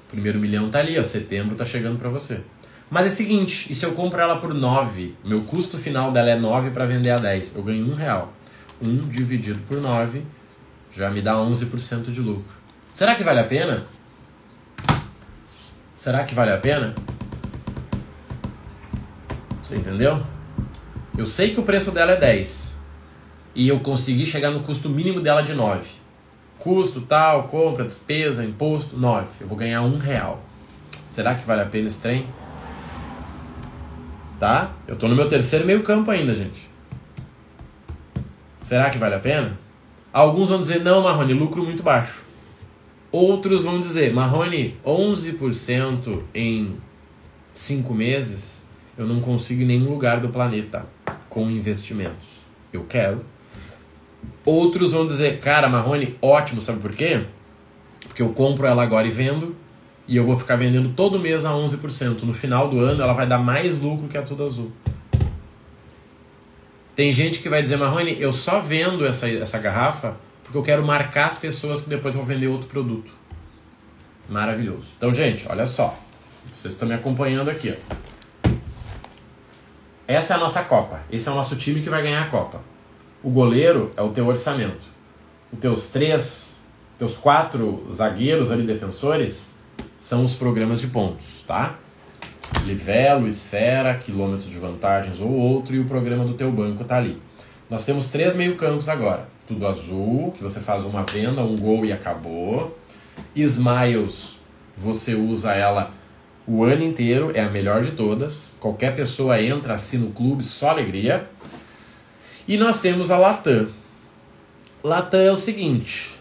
[0.10, 2.41] Primeiro milhão tá ali, ó, setembro tá chegando para você.
[2.89, 6.32] Mas é o seguinte, e se eu compro ela por 9, meu custo final dela
[6.32, 8.34] é 9 para vender a 10, eu ganho um real.
[8.82, 10.24] 1 dividido por 9
[10.91, 12.58] já me dá 11% de lucro.
[12.91, 13.86] Será que vale a pena?
[15.95, 16.95] Será que vale a pena?
[19.62, 20.22] Você entendeu?
[21.17, 22.78] Eu sei que o preço dela é 10
[23.56, 25.99] e eu consegui chegar no custo mínimo dela de 9.
[26.60, 29.28] Custo tal, compra, despesa, imposto, 9.
[29.41, 30.43] Eu vou ganhar um real.
[31.13, 32.28] Será que vale a pena esse trem?
[34.39, 34.69] Tá?
[34.88, 36.69] Eu tô no meu terceiro meio campo ainda, gente.
[38.62, 39.58] Será que vale a pena?
[40.12, 42.24] Alguns vão dizer, não, Marrone, lucro muito baixo.
[43.12, 46.76] Outros vão dizer, Marrone, 11% em
[47.54, 48.62] 5 meses,
[48.98, 50.86] eu não consigo em nenhum lugar do planeta
[51.30, 52.45] com investimentos.
[52.72, 53.26] Eu quero.
[54.45, 57.25] Outros vão dizer, cara, Marrone, ótimo, sabe por quê?
[58.01, 59.55] Porque eu compro ela agora e vendo,
[60.08, 62.23] e eu vou ficar vendendo todo mês a 11%.
[62.23, 64.71] No final do ano ela vai dar mais lucro que a Tudo Azul.
[66.95, 70.17] Tem gente que vai dizer, Marrone, eu só vendo essa, essa garrafa
[70.49, 73.12] porque eu quero marcar as pessoas que depois vão vender outro produto.
[74.27, 74.88] Maravilhoso.
[74.97, 75.95] Então, gente, olha só.
[76.51, 77.71] Vocês estão me acompanhando aqui.
[77.71, 77.95] Ó.
[80.08, 81.01] Essa é a nossa Copa.
[81.12, 82.62] Esse é o nosso time que vai ganhar a Copa.
[83.21, 84.88] O goleiro é o teu orçamento.
[85.51, 86.62] Os teus três,
[86.97, 89.55] teus quatro zagueiros ali, defensores,
[89.99, 91.75] são os programas de pontos, tá?
[92.65, 97.21] Livelo, Esfera, Quilômetros de Vantagens ou outro, e o programa do teu banco está ali.
[97.69, 99.27] Nós temos três meio-campos agora.
[99.45, 102.77] Tudo azul, que você faz uma venda, um gol e acabou.
[103.36, 104.38] Smiles,
[104.77, 105.91] você usa ela
[106.47, 108.55] o ano inteiro, é a melhor de todas.
[108.62, 111.27] Qualquer pessoa entra, assina o clube, só alegria.
[112.50, 113.68] E nós temos a Latam.
[114.84, 116.16] Latam é o seguinte: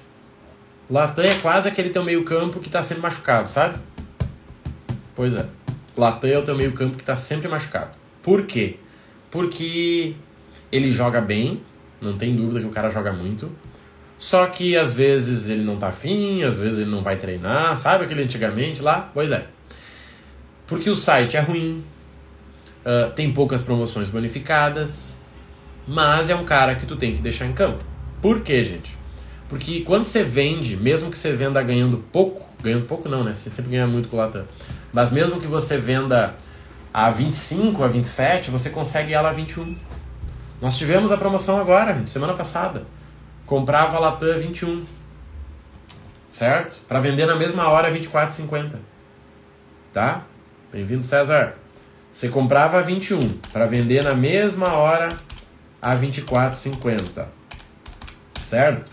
[0.90, 3.78] Latam é quase aquele teu meio-campo que está sendo machucado, sabe?
[5.16, 5.46] Pois é.
[5.96, 7.96] Latam é o teu meio campo que está sempre machucado.
[8.22, 8.76] Por quê?
[9.30, 10.16] Porque
[10.70, 11.62] ele joga bem,
[11.98, 13.50] Não tem dúvida que o cara joga muito.
[14.18, 18.04] Só que às vezes ele não tá afim, às vezes ele não vai treinar, sabe
[18.04, 19.10] aquele antigamente lá?
[19.14, 19.46] Pois é.
[20.66, 21.82] Porque o site é ruim,
[22.84, 25.17] uh, tem poucas promoções bonificadas,
[25.88, 27.82] mas é um cara que tu tem que deixar em campo.
[28.20, 28.96] Por quê, gente?
[29.48, 33.34] Porque quando você vende, mesmo que você venda ganhando pouco, ganhando pouco não, né?
[33.34, 34.44] Você sempre ganha muito com o Latam.
[34.92, 36.34] Mas mesmo que você venda
[36.92, 39.74] a 25, a 27, você consegue ela a 21.
[40.60, 42.84] Nós tivemos a promoção agora, semana passada.
[43.46, 44.84] Comprava a Latam 21.
[46.30, 46.82] Certo?
[46.86, 48.72] Para vender na mesma hora 24,50.
[49.94, 50.24] Tá?
[50.70, 51.54] Bem-vindo, César.
[52.12, 55.08] Você comprava a 21 para vender na mesma hora
[55.88, 57.26] a 24,50.
[58.40, 58.90] Certo?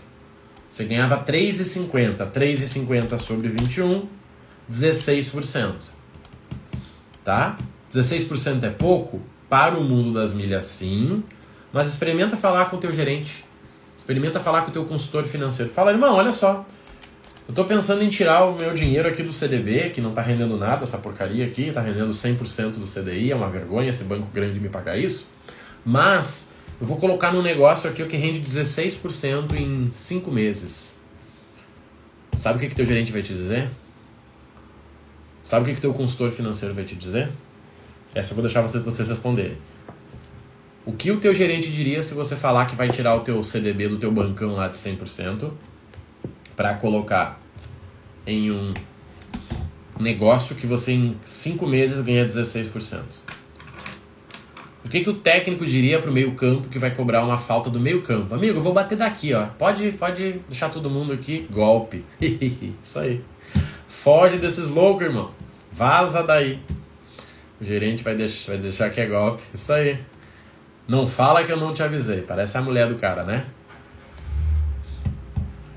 [0.70, 2.30] Você ganhava 3,50.
[2.30, 4.08] 3,50 sobre 21,
[4.70, 5.74] 16%.
[7.22, 7.56] Tá?
[7.92, 9.20] 16% é pouco?
[9.48, 11.22] Para o mundo das milhas, sim.
[11.70, 13.44] Mas experimenta falar com o teu gerente.
[13.96, 15.70] Experimenta falar com o teu consultor financeiro.
[15.70, 16.64] Fala, irmão, olha só.
[17.46, 20.56] Eu estou pensando em tirar o meu dinheiro aqui do CDB, que não está rendendo
[20.56, 24.58] nada, essa porcaria aqui, está rendendo 100% do CDI, é uma vergonha esse banco grande
[24.58, 25.28] me pagar isso.
[25.84, 30.96] Mas eu vou colocar num negócio aqui que rende 16% em 5 meses.
[32.36, 33.68] Sabe o que, que teu gerente vai te dizer?
[35.42, 37.30] Sabe o que, que teu consultor financeiro vai te dizer?
[38.14, 39.56] Essa eu vou deixar vocês, vocês responderem.
[40.84, 43.88] O que o teu gerente diria se você falar que vai tirar o teu CDB
[43.88, 45.50] do teu bancão lá de 100%
[46.54, 47.40] para colocar
[48.26, 48.74] em um
[49.98, 53.25] negócio que você em 5 meses ganha 16%?
[54.86, 57.68] O que, que o técnico diria para o meio campo que vai cobrar uma falta
[57.68, 58.32] do meio campo?
[58.32, 59.46] Amigo, eu vou bater daqui, ó.
[59.58, 61.44] Pode, pode deixar todo mundo aqui.
[61.50, 62.04] Golpe.
[62.80, 63.20] Isso aí.
[63.88, 65.32] Foge desses loucos, irmão.
[65.72, 66.60] Vaza daí.
[67.60, 69.42] O gerente vai deixar, vai deixar que é golpe.
[69.52, 69.98] Isso aí.
[70.86, 72.22] Não fala que eu não te avisei.
[72.22, 73.44] Parece a mulher do cara, né?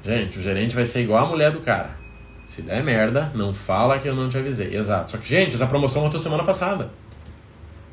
[0.03, 1.97] Gente, o gerente vai ser igual a mulher do cara.
[2.45, 4.75] Se der merda, não fala que eu não te avisei.
[4.75, 5.13] Exato.
[5.13, 6.91] Só que, gente, essa promoção voltou semana passada.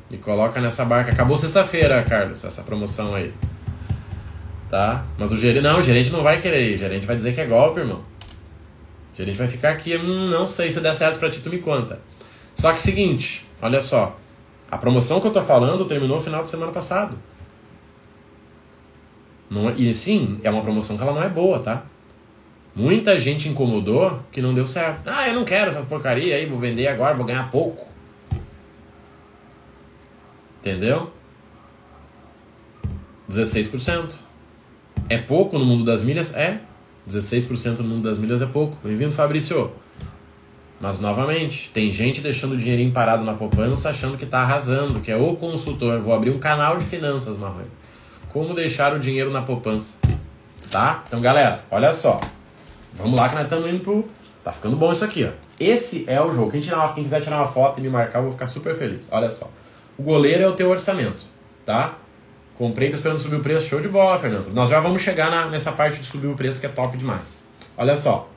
[0.09, 1.11] Me coloca nessa barca.
[1.11, 3.33] Acabou sexta-feira, Carlos, essa promoção aí.
[4.69, 5.03] Tá?
[5.17, 5.63] Mas o gerente.
[5.63, 6.75] Não, o gerente não vai querer ir.
[6.75, 8.03] O gerente vai dizer que é golpe, irmão.
[9.13, 9.97] O gerente vai ficar aqui.
[9.97, 11.99] Hum, não sei se der certo pra ti, tu me conta.
[12.55, 14.17] Só que seguinte, olha só.
[14.69, 17.17] A promoção que eu tô falando terminou no final de semana passado.
[19.49, 21.83] Não, é, e sim, é uma promoção que ela não é boa, tá?
[22.75, 25.07] Muita gente incomodou que não deu certo.
[25.07, 27.87] Ah, eu não quero essa porcaria aí, vou vender agora, vou ganhar pouco.
[30.67, 31.09] Entendeu?
[33.31, 34.15] 16%.
[35.07, 36.35] É pouco no mundo das milhas?
[36.35, 36.59] É.
[37.09, 38.77] 16% no mundo das milhas é pouco.
[38.83, 39.71] Bem-vindo, Fabrício.
[40.77, 45.09] Mas, novamente, tem gente deixando o dinheirinho parado na poupança achando que está arrasando, que
[45.09, 46.01] é o consultor.
[46.01, 47.71] Vou abrir um canal de finanças, Marrone.
[48.27, 49.93] Como deixar o dinheiro na poupança.
[50.69, 51.05] Tá?
[51.07, 52.19] Então, galera, olha só.
[52.93, 54.05] Vamos lá que nós estamos indo pro...
[54.43, 55.29] Tá ficando bom isso aqui, ó.
[55.57, 56.51] Esse é o jogo.
[56.51, 58.75] Quem, tirar uma, quem quiser tirar uma foto e me marcar, eu vou ficar super
[58.75, 59.07] feliz.
[59.09, 59.49] Olha só.
[59.97, 61.23] O goleiro é o teu orçamento,
[61.65, 61.97] tá?
[62.55, 64.53] Comprei, tô esperando subir o preço, show de bola, Fernando.
[64.53, 67.43] Nós já vamos chegar na, nessa parte de subir o preço que é top demais.
[67.75, 68.29] Olha só.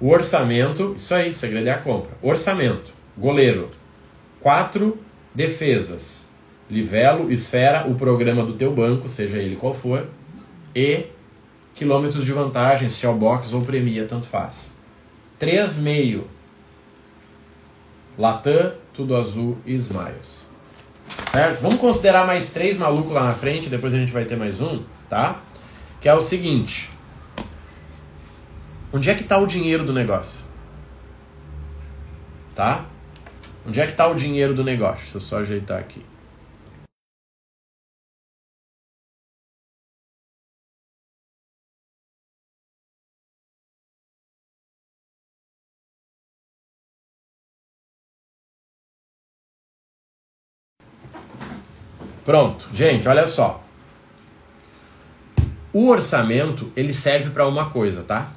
[0.00, 2.12] O orçamento, isso aí, o segredo é a compra.
[2.22, 3.68] Orçamento, goleiro,
[4.40, 4.98] quatro
[5.34, 6.26] defesas,
[6.70, 10.06] livelo, esfera, o programa do teu banco, seja ele qual for,
[10.74, 11.06] e
[11.74, 14.72] quilômetros de vantagem, shell box ou premia, tanto faz.
[15.38, 16.26] Três meio,
[18.16, 20.43] Latam, tudo azul e Smiles.
[21.30, 21.60] Certo?
[21.60, 24.82] Vamos considerar mais três malucos lá na frente, depois a gente vai ter mais um,
[25.08, 25.40] tá?
[26.00, 26.90] Que é o seguinte.
[28.92, 30.44] Onde é que está o dinheiro do negócio?
[32.54, 32.84] Tá?
[33.66, 35.02] Onde é que está o dinheiro do negócio?
[35.02, 36.04] Deixa eu só ajeitar aqui.
[52.24, 53.62] Pronto, gente, olha só.
[55.72, 58.30] O orçamento ele serve para uma coisa, tá?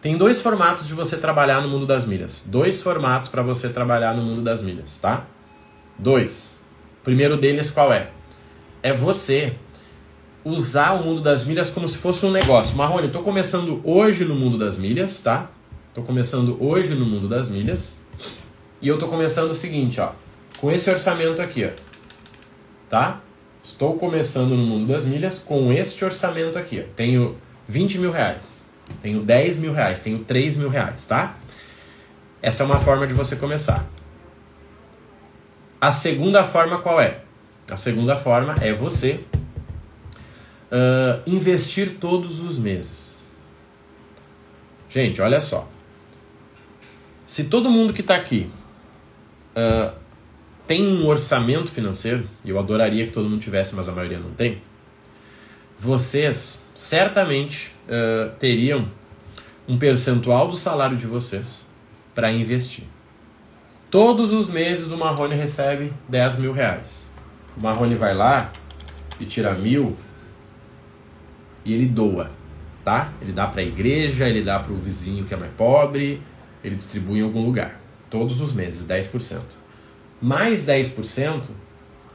[0.00, 2.44] Tem dois formatos de você trabalhar no mundo das milhas.
[2.46, 5.26] Dois formatos para você trabalhar no mundo das milhas, tá?
[5.98, 6.60] Dois.
[7.00, 8.10] O primeiro deles qual é?
[8.82, 9.54] É você
[10.42, 12.76] usar o mundo das milhas como se fosse um negócio.
[12.76, 15.50] Marrone, eu tô começando hoje no mundo das milhas, tá?
[15.92, 18.00] Tô começando hoje no mundo das milhas.
[18.80, 20.12] E eu tô começando o seguinte, ó.
[20.58, 21.93] Com esse orçamento aqui, ó
[22.94, 23.20] tá?
[23.60, 26.78] Estou começando no mundo das milhas com este orçamento aqui.
[26.78, 26.92] Ó.
[26.94, 28.62] Tenho 20 mil reais,
[29.02, 31.36] tenho 10 mil reais, tenho 3 mil reais, tá?
[32.40, 33.84] Essa é uma forma de você começar.
[35.80, 37.22] A segunda forma qual é?
[37.68, 39.24] A segunda forma é você
[40.70, 43.24] uh, investir todos os meses.
[44.88, 45.68] Gente, olha só.
[47.26, 48.48] Se todo mundo que está aqui
[49.56, 50.03] uh,
[50.66, 54.30] tem um orçamento financeiro, e eu adoraria que todo mundo tivesse, mas a maioria não
[54.30, 54.62] tem,
[55.78, 58.86] vocês certamente uh, teriam
[59.68, 61.66] um percentual do salário de vocês
[62.14, 62.84] para investir.
[63.90, 67.06] Todos os meses o Marrone recebe 10 mil reais.
[67.56, 68.50] O Marrone vai lá
[69.20, 69.96] e tira mil
[71.64, 72.30] e ele doa,
[72.84, 73.12] tá?
[73.22, 76.20] Ele dá para a igreja, ele dá para o vizinho que é mais pobre,
[76.62, 77.80] ele distribui em algum lugar.
[78.10, 79.40] Todos os meses, 10%.
[80.24, 81.50] Mais 10%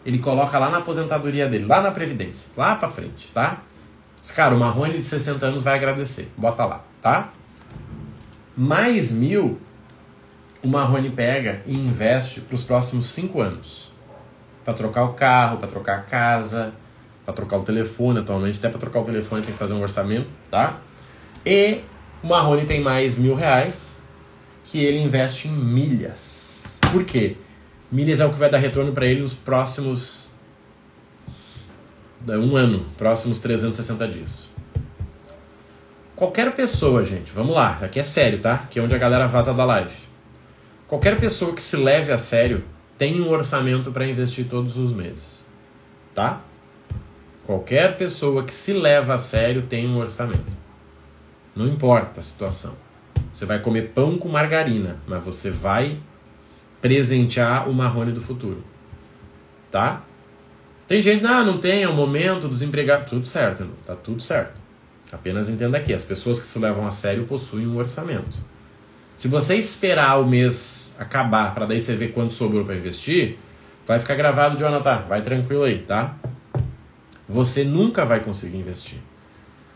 [0.04, 3.62] ele coloca lá na aposentadoria dele, lá na Previdência, lá para frente, tá?
[4.34, 6.32] Cara, o Marrone de 60 anos vai agradecer.
[6.36, 7.32] Bota lá, tá?
[8.58, 9.62] Mais mil,
[10.64, 13.92] o Marrone pega e investe para os próximos 5 anos.
[14.66, 16.74] Para trocar o carro, para trocar a casa,
[17.24, 18.22] para trocar o telefone.
[18.22, 20.80] Atualmente, até para trocar o telefone tem que fazer um orçamento, tá?
[21.46, 21.82] E
[22.24, 23.98] o Marrone tem mais mil reais
[24.64, 26.64] que ele investe em milhas.
[26.92, 27.38] Por quê?
[27.92, 30.30] Milhas é o que vai dar retorno para ele nos próximos
[32.28, 34.50] um ano, próximos 360 dias.
[36.16, 38.56] Qualquer pessoa, gente, vamos lá, aqui é sério, tá?
[38.56, 39.96] Aqui é onde a galera vaza da live.
[40.88, 42.64] Qualquer pessoa que se leve a sério
[42.98, 45.46] tem um orçamento para investir todos os meses,
[46.14, 46.42] tá?
[47.46, 50.52] Qualquer pessoa que se leva a sério tem um orçamento.
[51.56, 52.76] Não importa a situação.
[53.32, 55.98] Você vai comer pão com margarina, mas você vai
[56.82, 58.64] presentear o marrone do futuro.
[59.72, 60.04] Tá?
[60.88, 63.06] Tem gente, ah, não tem, é o momento, desempregado.
[63.10, 64.58] Tudo certo, não, tá tudo certo.
[65.12, 68.38] Apenas entenda aqui, as pessoas que se levam a sério possuem um orçamento.
[69.16, 73.38] Se você esperar o mês acabar para daí você ver quanto sobrou para investir,
[73.86, 75.04] vai ficar gravado, Jonathan.
[75.10, 76.16] Vai tranquilo aí, tá?
[77.28, 79.00] Você nunca vai conseguir investir.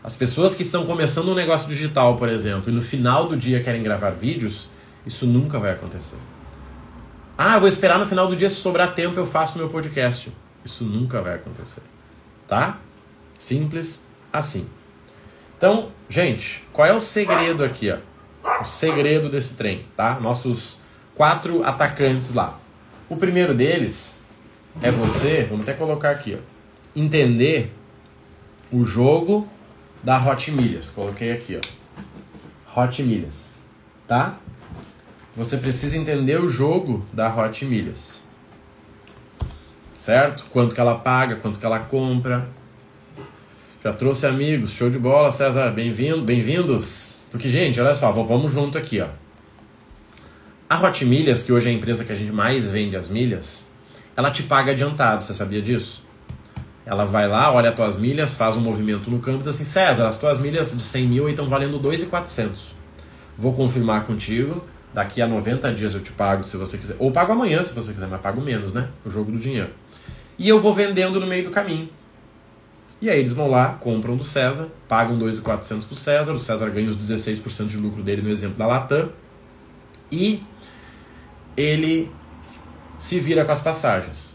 [0.02, 3.62] As pessoas que estão começando um negócio digital, por exemplo, e no final do dia
[3.62, 4.68] querem gravar vídeos,
[5.06, 6.16] isso nunca vai acontecer.
[7.36, 10.32] Ah, vou esperar no final do dia, se sobrar tempo eu faço meu podcast.
[10.64, 11.82] Isso nunca vai acontecer.
[12.46, 12.78] Tá?
[13.36, 14.68] Simples assim.
[15.56, 17.98] Então, gente, qual é o segredo aqui, ó?
[18.60, 20.18] O segredo desse trem, tá?
[20.20, 20.80] Nossos
[21.14, 22.58] quatro atacantes lá.
[23.08, 24.20] O primeiro deles
[24.82, 27.72] é você, vamos até colocar aqui, ó, entender
[28.72, 29.48] o jogo
[30.02, 30.90] da Hot Milhas.
[30.90, 32.80] Coloquei aqui, ó.
[32.80, 33.58] Hot Milhas,
[34.06, 34.38] tá?
[35.36, 38.22] Você precisa entender o jogo da Hot Milhas.
[39.98, 40.44] Certo?
[40.48, 42.48] Quanto que ela paga, quanto que ela compra.
[43.82, 47.18] Já trouxe amigos, show de bola, César, bem-vindo, bem-vindos.
[47.32, 49.08] Porque, gente, olha só, vamos junto aqui, ó.
[50.70, 53.66] A Hot Milhas, que hoje é a empresa que a gente mais vende as milhas,
[54.16, 56.04] ela te paga adiantado, você sabia disso?
[56.86, 59.64] Ela vai lá, olha as tuas milhas, faz um movimento no campo e diz assim:
[59.64, 62.76] César, as tuas milhas de 100 mil estão valendo 2,400.
[63.36, 64.64] Vou confirmar contigo.
[64.94, 66.94] Daqui a 90 dias eu te pago se você quiser.
[67.00, 68.88] Ou pago amanhã se você quiser, mas pago menos, né?
[69.04, 69.70] O jogo do dinheiro.
[70.38, 71.88] E eu vou vendendo no meio do caminho.
[73.00, 76.32] E aí eles vão lá, compram do César, pagam 2,400 pro César.
[76.32, 79.10] O César ganha os 16% de lucro dele no exemplo da Latam.
[80.12, 80.42] E
[81.56, 82.10] ele
[82.96, 84.32] se vira com as passagens.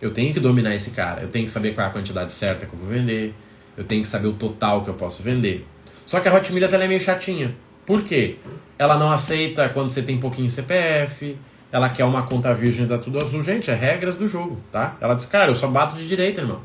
[0.00, 1.20] Eu tenho que dominar esse cara.
[1.20, 3.34] Eu tenho que saber qual é a quantidade certa que eu vou vender.
[3.76, 5.66] Eu tenho que saber o total que eu posso vender.
[6.06, 7.54] Só que a Hot Milhas ela é meio chatinha.
[7.86, 8.36] Por quê?
[8.78, 11.36] Ela não aceita quando você tem pouquinho CPF.
[11.70, 13.42] Ela quer uma conta virgem da tudo azul.
[13.42, 14.96] Gente, é regras do jogo, tá?
[15.00, 16.60] Ela diz, cara, eu só bato de direita, irmão.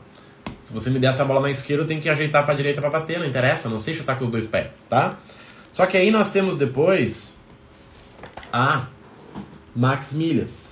[0.63, 2.89] Se você me der essa bola na esquerda, eu tenho que ajeitar pra direita para
[2.89, 3.19] bater.
[3.19, 5.17] Não interessa, não sei chutar com os dois pés, tá?
[5.71, 7.37] Só que aí nós temos depois
[8.51, 8.87] a
[9.75, 10.69] Max Milhas.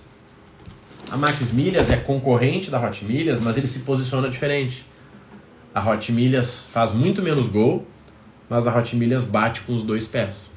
[1.11, 4.85] A Max Milhas é concorrente da Hot Milhas, mas ele se posiciona diferente.
[5.73, 7.85] A Hot Milhas faz muito menos gol,
[8.49, 10.51] mas a Hot Milhas bate com os dois pés.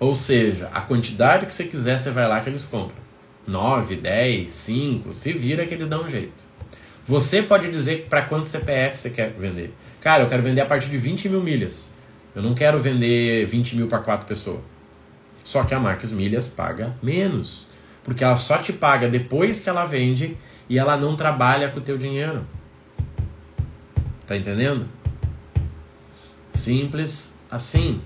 [0.00, 2.96] Ou seja, a quantidade que você quiser, você vai lá que eles compram.
[3.46, 6.32] 9, 10, 5, se vira que eles dão um jeito.
[7.04, 9.74] Você pode dizer para quanto CPF você quer vender.
[10.00, 11.88] Cara, eu quero vender a partir de 20 mil milhas.
[12.34, 14.60] Eu não quero vender 20 mil para quatro pessoas.
[15.44, 17.66] Só que a Max Milhas paga menos.
[18.04, 20.36] Porque ela só te paga depois que ela vende
[20.68, 22.46] e ela não trabalha com o teu dinheiro.
[24.26, 24.88] Tá entendendo?
[26.52, 28.00] Simples assim.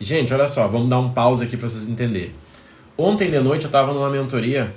[0.00, 2.32] Gente, olha só, vamos dar um pause aqui para vocês entenderem.
[2.96, 4.74] Ontem de noite eu estava numa mentoria,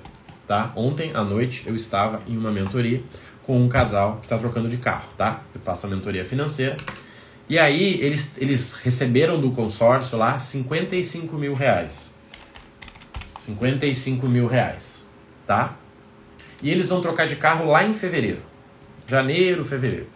[0.48, 0.72] tá?
[0.76, 3.04] Ontem à noite eu estava em uma mentoria
[3.44, 5.42] com um casal que está trocando de carro, tá?
[5.54, 6.78] Eu faço a mentoria financeira.
[7.50, 12.16] E aí eles, eles receberam do consórcio lá 55 mil reais.
[13.40, 15.04] 55 mil reais,
[15.46, 15.76] tá?
[16.62, 18.42] E eles vão trocar de carro lá em fevereiro.
[19.08, 20.08] Janeiro, fevereiro.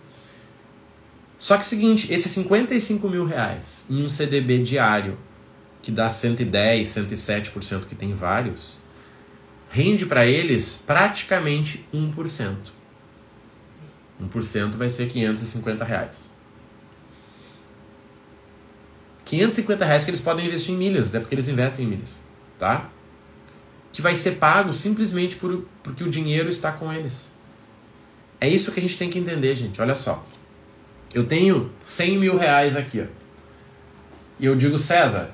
[1.46, 5.16] Só que seguinte, esses 55 mil reais em um CDB diário,
[5.80, 8.80] que dá 110, 107%, que tem vários,
[9.70, 12.56] rende para eles praticamente 1%.
[14.20, 16.32] 1% vai ser 550 reais.
[19.26, 22.22] 550 reais que eles podem investir em milhas, até porque eles investem em milhas,
[22.58, 22.90] tá?
[23.94, 27.32] Que vai ser pago simplesmente por, porque o dinheiro está com eles.
[28.42, 29.80] É isso que a gente tem que entender, gente.
[29.80, 30.26] Olha só.
[31.16, 33.06] Eu tenho 100 mil reais aqui, ó.
[34.38, 35.32] E eu digo, César,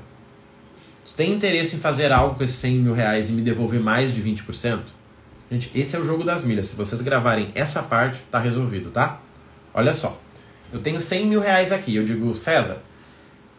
[1.03, 4.13] tu tem interesse em fazer algo com esses 100 mil reais e me devolver mais
[4.13, 4.79] de 20%?
[5.49, 6.67] Gente, esse é o jogo das milhas.
[6.67, 9.21] Se vocês gravarem essa parte, tá resolvido, tá?
[9.73, 10.21] Olha só.
[10.71, 11.95] Eu tenho 100 mil reais aqui.
[11.95, 12.83] Eu digo, César,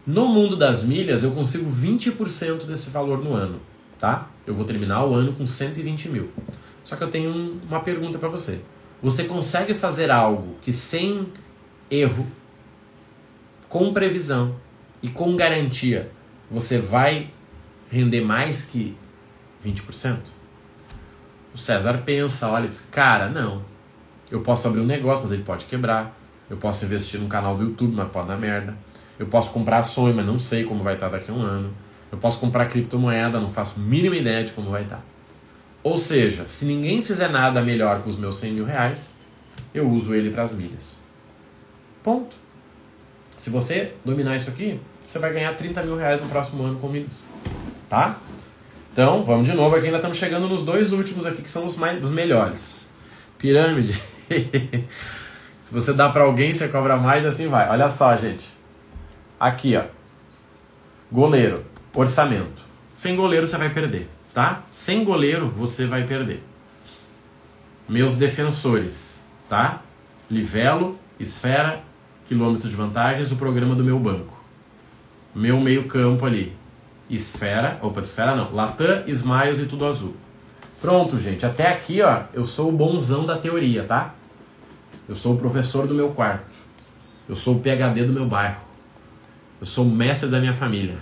[0.07, 3.61] no mundo das milhas eu consigo 20% desse valor no ano,
[3.99, 4.31] tá?
[4.47, 6.31] Eu vou terminar o ano com 120 mil.
[6.85, 8.61] Só que eu tenho uma pergunta para você.
[9.03, 11.27] Você consegue fazer algo que sem
[11.93, 12.27] erro,
[13.69, 14.57] com previsão
[15.03, 16.11] e com garantia,
[16.51, 17.31] você vai
[17.91, 18.97] render mais que
[19.65, 20.17] 20%?
[21.55, 23.63] O César pensa, olha, diz, cara, não.
[24.31, 26.19] Eu posso abrir um negócio, mas ele pode quebrar.
[26.49, 28.75] Eu posso investir num canal do YouTube, mas pode dar merda.
[29.19, 31.75] Eu posso comprar ações, mas não sei como vai estar daqui a um ano.
[32.11, 35.05] Eu posso comprar criptomoeda, não faço mínima ideia de como vai estar.
[35.83, 39.15] Ou seja, se ninguém fizer nada melhor com os meus 100 mil reais,
[39.75, 41.02] eu uso ele para as milhas.
[42.03, 42.37] Ponto.
[43.37, 46.89] Se você dominar isso aqui, você vai ganhar 30 mil reais no próximo ano com
[46.89, 47.23] milhas.
[47.89, 48.19] Tá?
[48.93, 51.77] Então, vamos de novo aqui, ainda estamos chegando nos dois últimos aqui que são os,
[51.77, 52.89] mais, os melhores.
[53.39, 53.93] Pirâmide.
[55.63, 57.69] Se você dá para alguém, você cobra mais, assim vai.
[57.69, 58.45] Olha só, gente.
[59.41, 59.85] Aqui, ó.
[61.11, 62.63] Goleiro, orçamento.
[62.95, 64.63] Sem goleiro você vai perder, tá?
[64.71, 66.43] Sem goleiro você vai perder.
[67.89, 69.83] Meus defensores, tá?
[70.31, 71.83] Livelo, esfera,
[72.33, 74.43] quilômetro de vantagens, o programa do meu banco.
[75.35, 76.57] Meu meio-campo ali.
[77.11, 78.51] Esfera, opa, esfera não.
[78.55, 80.17] Latam, Smiles e tudo azul.
[80.81, 81.45] Pronto, gente.
[81.45, 84.15] Até aqui, ó, eu sou o bonzão da teoria, tá?
[85.07, 86.47] Eu sou o professor do meu quarto.
[87.29, 88.63] Eu sou o PhD do meu bairro.
[89.61, 90.99] Eu sou o mestre da minha família,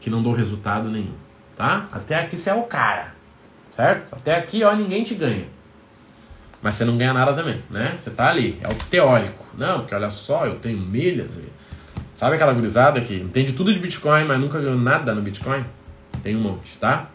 [0.00, 1.12] que não dou resultado nenhum,
[1.56, 1.88] tá?
[1.90, 3.14] Até aqui você é o cara,
[3.68, 4.14] certo?
[4.14, 5.46] Até aqui, ó, ninguém te ganha.
[6.62, 7.96] Mas você não ganha nada também, né?
[7.98, 9.44] Você tá ali, é o teórico.
[9.58, 11.38] Não, porque olha só, eu tenho milhas.
[12.14, 15.64] Sabe aquela gurizada que entende tudo de Bitcoin, mas nunca ganhou nada no Bitcoin?
[16.22, 17.10] Tem um monte, tá?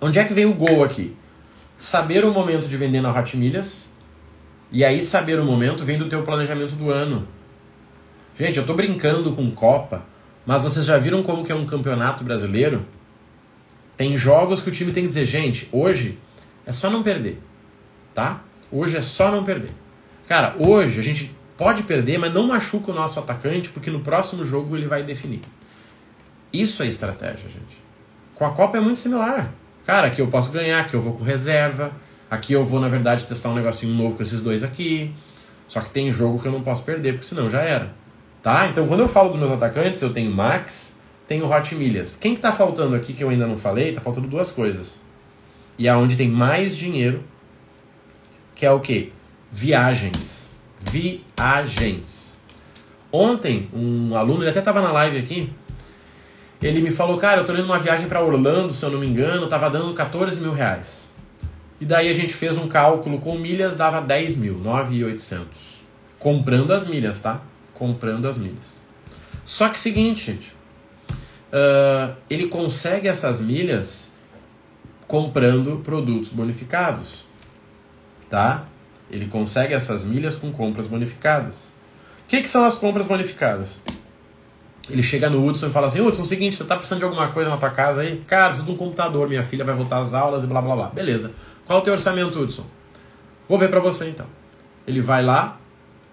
[0.00, 1.16] Onde é que vem o gol aqui?
[1.78, 3.90] Saber o momento de vender na Hot Milhas.
[4.70, 7.26] E aí saber o momento vem do teu planejamento do ano.
[8.38, 10.04] Gente, eu tô brincando com Copa,
[10.44, 12.84] mas vocês já viram como que é um campeonato brasileiro?
[13.96, 16.18] Tem jogos que o time tem que dizer, gente, hoje
[16.66, 17.40] é só não perder,
[18.14, 18.42] tá?
[18.70, 19.70] Hoje é só não perder.
[20.26, 24.44] Cara, hoje a gente pode perder, mas não machuca o nosso atacante, porque no próximo
[24.44, 25.40] jogo ele vai definir.
[26.52, 27.82] Isso é estratégia, gente.
[28.34, 29.52] Com a Copa é muito similar.
[29.84, 31.92] Cara, aqui eu posso ganhar, aqui eu vou com reserva,
[32.30, 35.12] aqui eu vou, na verdade, testar um negocinho novo com esses dois aqui.
[35.66, 37.92] Só que tem jogo que eu não posso perder, porque senão já era.
[38.42, 38.68] Tá?
[38.68, 42.16] Então quando eu falo dos meus atacantes, eu tenho Max, tenho Hot Milhas.
[42.18, 43.92] Quem que tá faltando aqui que eu ainda não falei?
[43.92, 45.00] Tá faltando duas coisas.
[45.76, 47.22] E aonde tem mais dinheiro
[48.58, 49.12] que é o que?
[49.52, 50.50] Viagens.
[50.80, 52.40] Viagens.
[53.12, 55.52] Ontem, um aluno, ele até estava na live aqui,
[56.60, 59.06] ele me falou, cara, eu tô indo uma viagem para Orlando, se eu não me
[59.06, 61.08] engano, tava dando 14 mil reais.
[61.80, 65.78] E daí a gente fez um cálculo com milhas, dava 10 mil, 9,800.
[66.18, 67.40] Comprando as milhas, tá?
[67.72, 68.80] Comprando as milhas.
[69.44, 70.52] Só que seguinte, gente,
[71.52, 74.10] uh, ele consegue essas milhas
[75.06, 77.27] comprando produtos bonificados
[78.28, 78.64] tá?
[79.10, 81.72] Ele consegue essas milhas com compras bonificadas.
[82.24, 83.82] O que, que são as compras bonificadas?
[84.90, 87.04] Ele chega no Hudson e fala assim: Hudson, é o seguinte, você tá precisando de
[87.04, 88.22] alguma coisa na tua casa aí?
[88.26, 90.86] Cara, preciso de um computador, minha filha vai voltar às aulas e blá blá blá.
[90.88, 91.32] Beleza.
[91.66, 92.64] Qual o teu orçamento, Hudson?
[93.48, 94.26] Vou ver para você então.
[94.86, 95.58] Ele vai lá,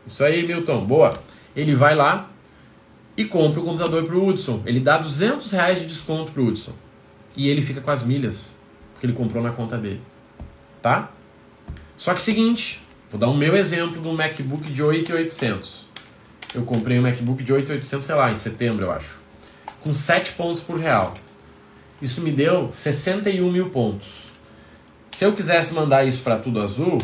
[0.05, 1.13] isso aí, Milton, boa.
[1.55, 2.29] Ele vai lá
[3.15, 4.61] e compra o computador pro Hudson.
[4.65, 6.73] Ele dá 200 reais de desconto pro Hudson.
[7.35, 8.53] E ele fica com as milhas,
[8.93, 10.01] porque ele comprou na conta dele.
[10.81, 11.09] Tá?
[11.97, 15.85] Só que seguinte, vou dar um meu exemplo do MacBook de 8800.
[16.53, 19.19] Eu comprei um MacBook de 8800, sei lá, em setembro, eu acho.
[19.81, 21.13] Com 7 pontos por real.
[22.01, 24.25] Isso me deu 61 mil pontos.
[25.11, 26.97] Se eu quisesse mandar isso para tudo azul,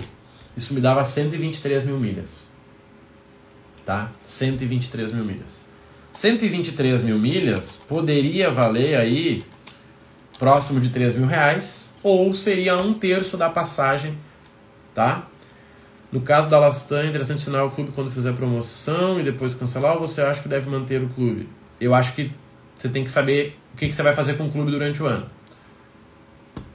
[0.56, 2.46] isso me dava 123 mil milhas.
[3.86, 4.12] Tá?
[4.26, 5.64] 123 mil milhas.
[6.12, 9.44] 123 mil milhas poderia valer aí
[10.38, 14.18] próximo de 3 mil reais, ou seria um terço da passagem
[14.94, 15.28] tá?
[16.12, 19.94] No caso da Lastan, é interessante ensinar o clube quando fizer promoção e depois cancelar,
[19.94, 21.48] ou você acha que deve manter o clube?
[21.80, 22.32] Eu acho que
[22.78, 25.06] você tem que saber o que, que você vai fazer com o clube durante o
[25.06, 25.26] ano.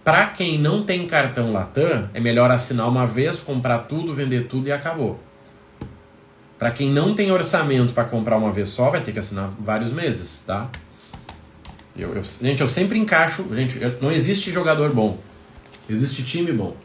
[0.02, 4.68] Para quem não tem cartão Latam, é melhor assinar uma vez, comprar tudo, vender tudo
[4.68, 5.20] e acabou.
[6.58, 9.92] Para quem não tem orçamento para comprar uma vez só, vai ter que assinar vários
[9.92, 10.70] meses, tá?
[11.94, 13.44] Eu, eu, gente, eu sempre encaixo.
[13.54, 15.18] Gente, eu, não existe jogador bom.
[15.88, 16.76] Existe time bom.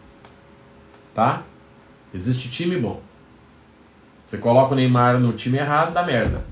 [1.13, 1.43] Tá?
[2.13, 3.01] Existe time bom.
[4.23, 6.43] Você coloca o Neymar no time errado, dá merda.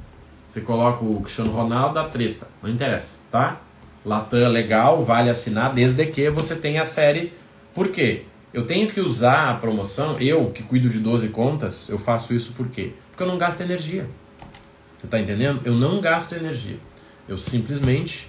[0.49, 2.47] Você coloca o Cristiano Ronaldo, dá treta.
[2.62, 3.62] Não interessa, tá?
[4.05, 7.34] Latam legal, vale assinar, desde que você tenha a série.
[7.74, 8.24] Por quê?
[8.53, 12.53] Eu tenho que usar a promoção, eu que cuido de 12 contas, eu faço isso
[12.53, 12.93] por quê?
[13.12, 14.10] Porque eu não gasto energia.
[14.97, 15.62] Você está entendendo?
[15.64, 16.78] Eu não gasto energia.
[17.28, 18.28] Eu simplesmente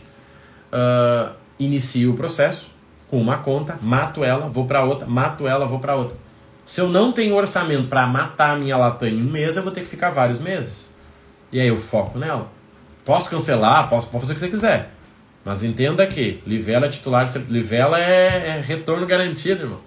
[0.72, 2.70] uh, inicio o processo
[3.10, 6.16] com uma conta, mato ela, vou para outra, mato ela, vou para outra.
[6.64, 9.72] Se eu não tenho orçamento para matar a minha Latam em um mês, eu vou
[9.72, 10.94] ter que ficar vários meses.
[11.50, 12.48] E aí eu foco nela.
[13.04, 14.90] Posso cancelar, posso, posso fazer o que você quiser.
[15.44, 19.80] Mas entenda que Livela é titular, Livela é, é retorno garantido, irmão.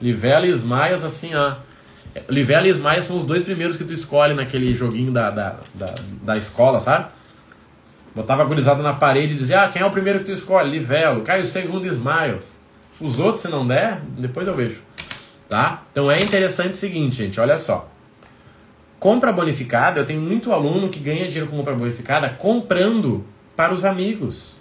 [0.00, 1.54] Livela e Smiles, assim, ó.
[2.28, 5.94] Livela e Smiles são os dois primeiros que tu escolhe naquele joguinho da, da, da,
[6.22, 7.12] da escola, sabe?
[8.12, 10.68] Botava a gurizada na parede e dizia, ah, quem é o primeiro que tu escolhe?
[10.68, 11.22] Livelo.
[11.22, 12.63] Cai o segundo, Smiles.
[13.00, 14.80] Os outros, se não der, depois eu vejo.
[15.48, 15.82] Tá?
[15.92, 17.90] Então é interessante o seguinte, gente, olha só.
[18.98, 23.24] Compra bonificada, eu tenho muito aluno que ganha dinheiro com compra bonificada comprando
[23.54, 24.56] para os amigos.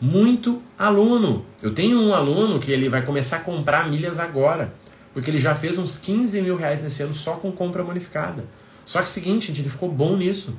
[0.00, 1.46] Muito aluno.
[1.62, 4.74] Eu tenho um aluno que ele vai começar a comprar milhas agora.
[5.12, 8.44] Porque ele já fez uns 15 mil reais nesse ano só com compra bonificada.
[8.84, 10.54] Só que é o seguinte, gente, ele ficou bom nisso.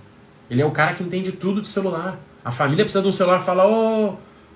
[0.49, 2.17] Ele é o cara que entende tudo de celular.
[2.43, 4.15] A família precisa de um celular e fala, ô,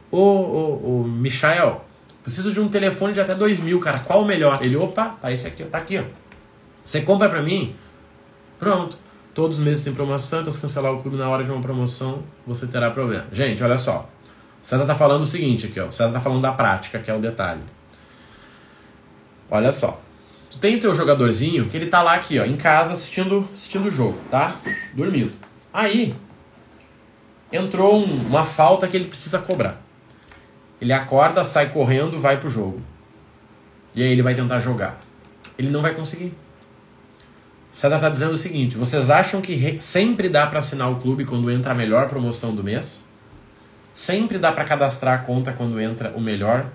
[0.10, 1.86] ô, ô, ô, Michael,
[2.30, 4.00] preciso de um telefone de até 2 mil, cara.
[4.00, 4.60] Qual o melhor?
[4.62, 6.04] Ele, opa, tá esse aqui, tá aqui, ó.
[6.84, 7.76] Você compra pra mim?
[8.58, 8.98] Pronto.
[9.34, 12.24] Todos os meses tem promoção, então se cancelar o clube na hora de uma promoção,
[12.46, 13.26] você terá problema.
[13.32, 14.10] Gente, olha só.
[14.62, 15.88] O César tá falando o seguinte aqui, ó.
[15.88, 17.62] O César tá falando da prática, que é o detalhe.
[19.50, 20.02] Olha só.
[20.50, 23.92] Tu tem teu jogadorzinho que ele tá lá aqui, ó, em casa assistindo assistindo o
[23.92, 24.56] jogo, tá?
[24.94, 25.32] Dormindo.
[25.72, 26.16] Aí
[27.52, 29.89] entrou um, uma falta que ele precisa cobrar.
[30.82, 32.82] Ele acorda, sai correndo, vai pro jogo.
[33.94, 34.98] E aí ele vai tentar jogar.
[35.58, 36.34] Ele não vai conseguir.
[37.72, 41.52] César está dizendo o seguinte: vocês acham que sempre dá para assinar o clube quando
[41.52, 43.06] entra a melhor promoção do mês?
[43.94, 46.70] Sempre dá para cadastrar a conta quando entra o melhor,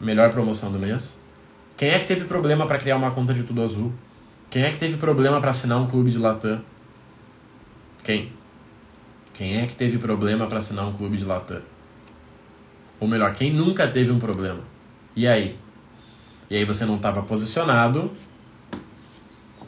[0.00, 1.18] melhor promoção do mês?
[1.76, 3.92] Quem é que teve problema para criar uma conta de tudo azul?
[4.48, 6.60] Quem é que teve problema para assinar um clube de Latam?
[8.04, 8.32] Quem?
[9.32, 11.60] Quem é que teve problema para assinar um clube de Latam?
[13.00, 14.60] Ou melhor, quem nunca teve um problema?
[15.16, 15.58] E aí?
[16.50, 18.10] E aí você não estava posicionado,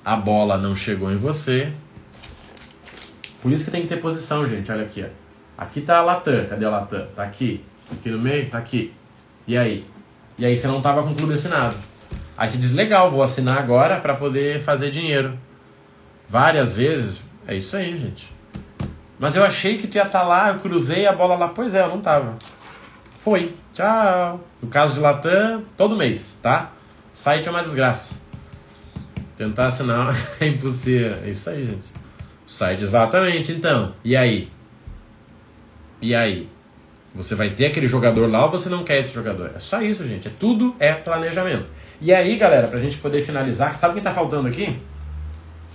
[0.04, 1.72] a bola não chegou em você.
[3.42, 4.70] Por isso que tem que ter posição, gente.
[4.70, 5.26] Olha aqui, ó.
[5.58, 6.46] Aqui tá a Latam.
[6.46, 7.06] Cadê a Latam?
[7.14, 7.64] Tá aqui.
[7.90, 8.48] Aqui no meio?
[8.48, 8.92] Tá aqui.
[9.46, 9.86] E aí?
[10.38, 11.76] E aí você não tava com o clube assinado.
[12.36, 15.38] Aí você diz, legal, vou assinar agora para poder fazer dinheiro.
[16.28, 17.22] Várias vezes.
[17.46, 18.32] É isso aí, gente.
[19.18, 21.48] Mas eu achei que tu ia estar tá lá, eu cruzei a bola lá.
[21.48, 22.36] Pois é, eu não tava.
[23.26, 23.52] Foi.
[23.74, 24.38] Tchau.
[24.62, 26.70] No caso de Latam, todo mês, tá?
[27.12, 28.18] Site é uma desgraça.
[29.36, 31.16] Tentar assinar é impossível.
[31.24, 31.88] É isso aí, gente.
[32.46, 33.96] O site, exatamente, então.
[34.04, 34.48] E aí?
[36.00, 36.48] E aí?
[37.16, 39.50] Você vai ter aquele jogador lá ou você não quer esse jogador?
[39.56, 40.28] É só isso, gente.
[40.28, 41.66] É tudo é planejamento.
[42.00, 44.78] E aí, galera, pra gente poder finalizar, sabe quem tá faltando aqui?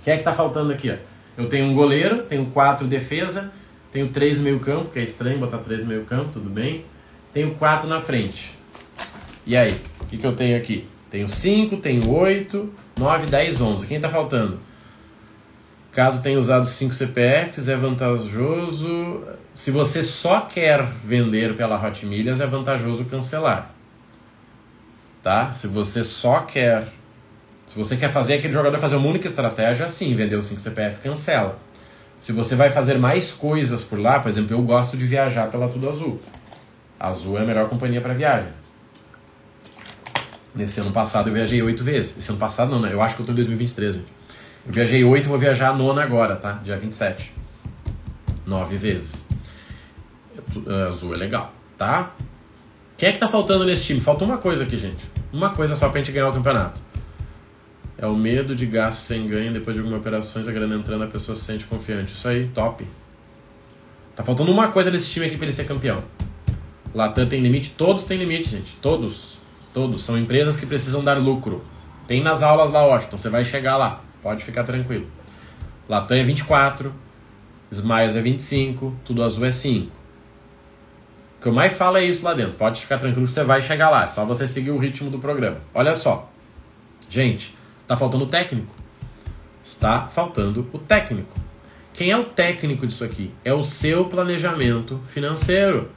[0.02, 0.96] Quem é que tá faltando aqui?
[1.36, 3.52] Eu tenho um goleiro, tenho quatro defesa,
[3.92, 6.90] tenho três meio campo, que é estranho botar três meio campo, tudo bem.
[7.32, 8.56] Tenho quatro na frente.
[9.46, 10.86] E aí, o que, que eu tenho aqui?
[11.10, 13.86] Tenho cinco, tenho oito, nove, dez, onze.
[13.86, 14.60] Quem tá faltando?
[15.90, 19.22] Caso tenha usado cinco CPFs, é vantajoso
[19.54, 23.70] se você só quer vender pela Hot Milhas, é vantajoso cancelar.
[25.22, 25.52] Tá?
[25.52, 26.88] Se você só quer.
[27.66, 31.00] Se você quer fazer aquele jogador fazer uma única estratégia, sim, vender o 5 CPF,
[31.00, 31.58] cancela.
[32.18, 35.68] Se você vai fazer mais coisas por lá, por exemplo, eu gosto de viajar pela
[35.68, 36.20] Tudo Azul.
[37.02, 38.48] Azul é a melhor companhia para viagem.
[40.54, 42.16] Nesse ano passado eu viajei oito vezes.
[42.16, 42.92] Esse ano passado não, né?
[42.92, 44.06] Eu acho que eu tô em 2023, gente.
[44.64, 46.60] Eu viajei oito, vou viajar a nona agora, tá?
[46.62, 47.32] Dia 27.
[48.46, 49.24] Nove vezes.
[50.88, 52.12] Azul é legal, tá?
[52.96, 54.00] Quem é que tá faltando nesse time?
[54.00, 55.04] Falta uma coisa aqui, gente.
[55.32, 56.80] Uma coisa só pra gente ganhar o campeonato.
[57.98, 61.08] É o medo de gasto sem ganho depois de algumas operações, a grana entrando, a
[61.08, 62.12] pessoa se sente confiante.
[62.12, 62.86] Isso aí, top.
[64.14, 66.04] Tá faltando uma coisa nesse time aqui pra ele ser campeão.
[66.94, 67.70] Latam tem limite?
[67.70, 68.76] Todos têm limite, gente.
[68.76, 69.38] Todos.
[69.72, 70.02] Todos.
[70.02, 71.62] São empresas que precisam dar lucro.
[72.06, 74.02] Tem nas aulas lá, Washington, você vai chegar lá.
[74.22, 75.06] Pode ficar tranquilo.
[75.88, 76.92] Latam é 24,
[77.70, 79.86] Smiles é 25, tudo azul é 5.
[81.38, 82.52] O que eu mais falo é isso lá dentro.
[82.52, 84.04] Pode ficar tranquilo que você vai chegar lá.
[84.04, 85.58] É só você seguir o ritmo do programa.
[85.74, 86.30] Olha só.
[87.08, 87.54] Gente,
[87.86, 88.72] tá faltando o técnico.
[89.62, 91.40] Está faltando o técnico.
[91.94, 93.32] Quem é o técnico disso aqui?
[93.44, 95.90] É o seu planejamento financeiro.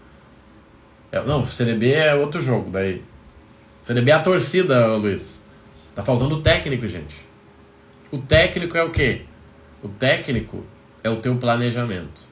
[1.15, 3.01] É, não, o CDB é outro jogo daí.
[3.81, 5.41] CDB é a torcida, Luiz.
[5.95, 7.15] Tá faltando o técnico, gente.
[8.11, 9.21] O técnico é o quê?
[9.81, 10.65] O técnico
[11.01, 12.23] é o teu planejamento.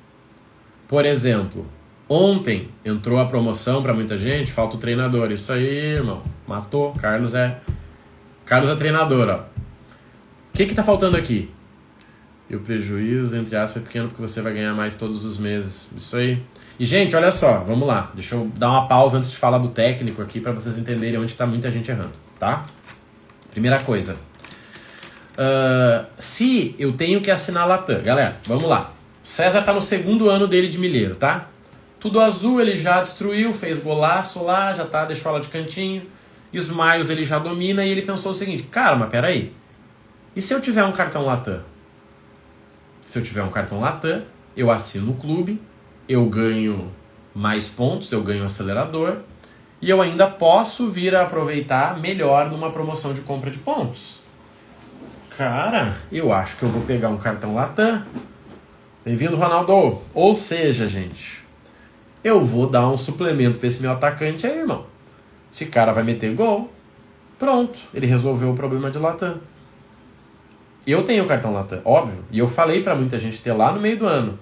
[0.85, 1.65] Por exemplo,
[2.09, 5.31] ontem entrou a promoção para muita gente, falta o treinador.
[5.31, 6.91] Isso aí, irmão, matou.
[6.91, 7.61] Carlos é
[8.45, 9.37] Carlos é treinador, ó.
[10.49, 11.49] O que que tá faltando aqui?
[12.49, 15.87] E o prejuízo, entre aspas, é pequeno porque você vai ganhar mais todos os meses.
[15.95, 16.43] Isso aí.
[16.79, 18.11] E, gente, olha só, vamos lá.
[18.13, 21.31] Deixa eu dar uma pausa antes de falar do técnico aqui para vocês entenderem onde
[21.31, 22.65] está muita gente errando, tá?
[23.51, 24.17] Primeira coisa.
[25.33, 28.91] Uh, se eu tenho que assinar Latam, galera, vamos lá.
[29.23, 31.47] César tá no segundo ano dele de milheiro, tá?
[31.99, 36.05] Tudo azul, ele já destruiu, fez golaço lá, já tá, deixou ela de cantinho.
[36.51, 39.53] Smiles ele já domina e ele pensou o seguinte: cara, mas peraí.
[40.35, 41.61] E se eu tiver um cartão Latam?
[43.05, 44.23] Se eu tiver um cartão Latam,
[44.55, 45.61] eu assino o clube,
[46.07, 46.91] eu ganho
[47.33, 49.17] mais pontos, eu ganho acelerador
[49.81, 54.21] e eu ainda posso vir a aproveitar melhor numa promoção de compra de pontos.
[55.37, 58.05] Cara, eu acho que eu vou pegar um cartão Latam.
[59.03, 59.99] Bem-vindo, Ronaldo.
[60.13, 61.43] Ou seja, gente,
[62.23, 64.85] eu vou dar um suplemento para esse meu atacante aí, irmão.
[65.51, 66.71] Esse cara vai meter gol.
[67.37, 69.41] Pronto, ele resolveu o problema de Latam.
[70.85, 72.23] Eu tenho o cartão Latam, óbvio.
[72.31, 74.39] E eu falei para muita gente ter lá no meio do ano.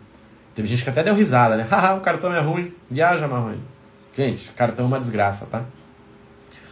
[0.54, 1.68] Teve gente que até deu risada, né?
[1.70, 2.74] Haha, o cartão é ruim.
[2.90, 3.60] Viaja, Marrone.
[4.16, 5.64] Gente, cartão é uma desgraça, tá?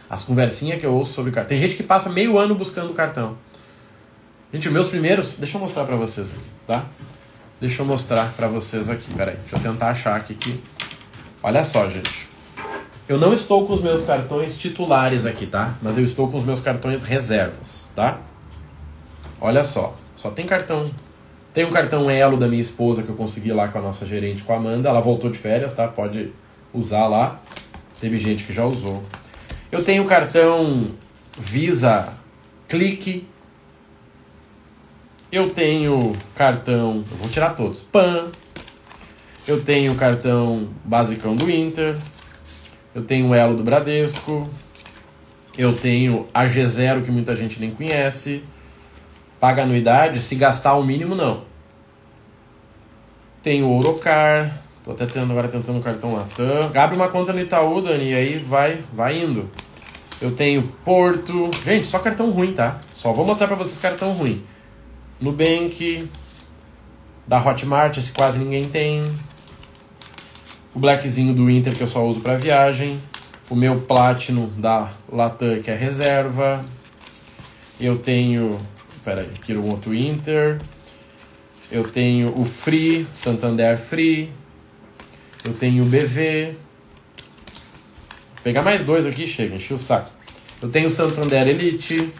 [0.08, 1.48] As conversinhas que eu ouço sobre cartão.
[1.48, 3.38] Tem gente que passa meio ano buscando cartão.
[4.52, 5.38] Gente, meus primeiros.
[5.38, 6.84] Deixa eu mostrar pra vocês aqui, tá?
[7.60, 9.12] Deixa eu mostrar pra vocês aqui.
[9.14, 10.62] Pera aí, deixa eu tentar achar aqui que.
[11.42, 12.28] Olha só, gente.
[13.08, 15.74] Eu não estou com os meus cartões titulares aqui, tá?
[15.80, 18.18] Mas eu estou com os meus cartões reservas, tá?
[19.40, 19.96] Olha só.
[20.16, 20.90] Só tem cartão
[21.52, 24.44] tem um cartão Elo da minha esposa que eu consegui lá com a nossa gerente,
[24.44, 24.88] com a Amanda.
[24.88, 25.88] Ela voltou de férias, tá?
[25.88, 26.32] Pode
[26.72, 27.40] usar lá.
[28.00, 29.02] Teve gente que já usou.
[29.70, 30.86] Eu tenho cartão
[31.36, 32.12] Visa
[32.68, 33.26] Clique.
[35.32, 37.04] Eu tenho cartão.
[37.10, 37.80] Eu vou tirar todos.
[37.80, 38.28] PAN.
[39.46, 41.96] Eu tenho cartão basicão do Inter.
[42.94, 44.44] Eu tenho o Elo do Bradesco.
[45.58, 48.44] Eu tenho a G0 que muita gente nem conhece
[49.40, 51.42] paga anuidade, se gastar o mínimo, não.
[53.42, 56.70] Tem o Orocar, tô até tendo agora tentando o cartão Latam.
[56.74, 59.50] Abre uma conta no Itaú, Dani, e aí vai, vai indo.
[60.20, 61.50] Eu tenho Porto.
[61.64, 62.78] Gente, só cartão ruim, tá?
[62.94, 64.44] Só vou mostrar pra vocês cartão ruim.
[65.18, 66.06] Nubank,
[67.26, 69.04] da Hotmart, esse quase ninguém tem.
[70.74, 73.00] O Blackzinho do Inter que eu só uso para viagem.
[73.48, 76.62] O meu Platinum da Latam que é reserva.
[77.80, 78.58] Eu tenho
[79.00, 80.60] Espera aí, aqui um outro Inter.
[81.72, 84.30] Eu tenho o Free, Santander Free.
[85.42, 86.54] Eu tenho o BV.
[88.34, 90.10] Vou pegar mais dois aqui, chega, enchi o saco.
[90.60, 92.12] Eu tenho o Santander Elite.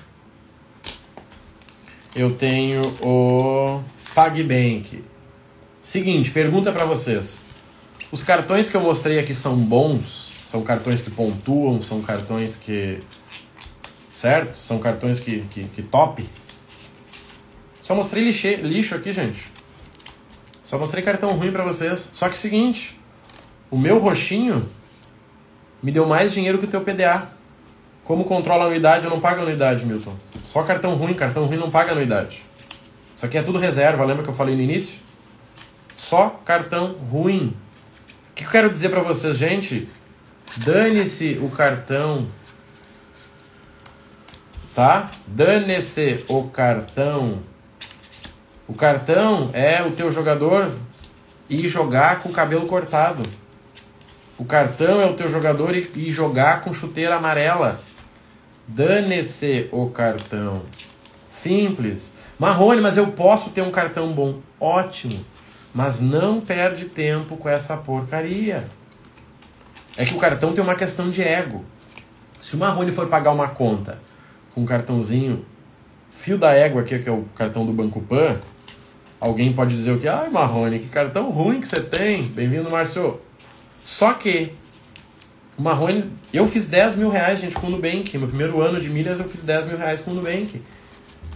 [2.16, 3.82] Eu tenho o
[4.14, 5.04] PagBank.
[5.82, 7.44] Seguinte, pergunta para vocês.
[8.10, 10.32] Os cartões que eu mostrei aqui são bons?
[10.46, 11.82] São cartões que pontuam?
[11.82, 13.00] São cartões que.
[14.10, 14.56] Certo?
[14.56, 16.26] São cartões que, que, que top?
[17.90, 19.50] Só mostrei lixo, lixo aqui, gente.
[20.62, 22.08] Só mostrei cartão ruim para vocês.
[22.12, 22.96] Só que seguinte,
[23.68, 24.64] o meu roxinho
[25.82, 27.26] me deu mais dinheiro que o teu PDA.
[28.04, 30.14] Como controla a anuidade, eu não pago anuidade, Milton.
[30.44, 32.44] Só cartão ruim, cartão ruim não paga anuidade.
[33.16, 35.00] Isso aqui é tudo reserva, lembra que eu falei no início?
[35.96, 37.56] Só cartão ruim.
[38.30, 39.88] O que eu quero dizer para vocês, gente?
[40.58, 42.28] Dane-se o cartão.
[44.76, 45.10] Tá?
[45.26, 47.49] Dane-se o cartão
[48.70, 50.70] o cartão é o teu jogador
[51.48, 53.20] ir jogar com o cabelo cortado.
[54.38, 57.80] O cartão é o teu jogador ir jogar com chuteira amarela.
[58.68, 60.62] Dane-se o cartão.
[61.28, 62.14] Simples.
[62.38, 64.38] Marrone, mas eu posso ter um cartão bom.
[64.60, 65.18] Ótimo.
[65.74, 68.62] Mas não perde tempo com essa porcaria.
[69.96, 71.64] É que o cartão tem uma questão de ego.
[72.40, 73.98] Se o Marrone for pagar uma conta
[74.54, 75.44] com um cartãozinho
[76.08, 78.38] fio da égua aqui, que é o cartão do Banco Pan,
[79.20, 80.08] Alguém pode dizer o que?
[80.08, 82.22] Ai, Marrone, que cartão ruim que você tem.
[82.22, 83.20] Bem-vindo, Márcio.
[83.84, 84.54] Só que
[85.58, 88.16] O Marrone, eu fiz 10 mil reais, gente, com o Nubank.
[88.16, 90.62] No primeiro ano de milhas eu fiz 10 mil reais com o Nubank.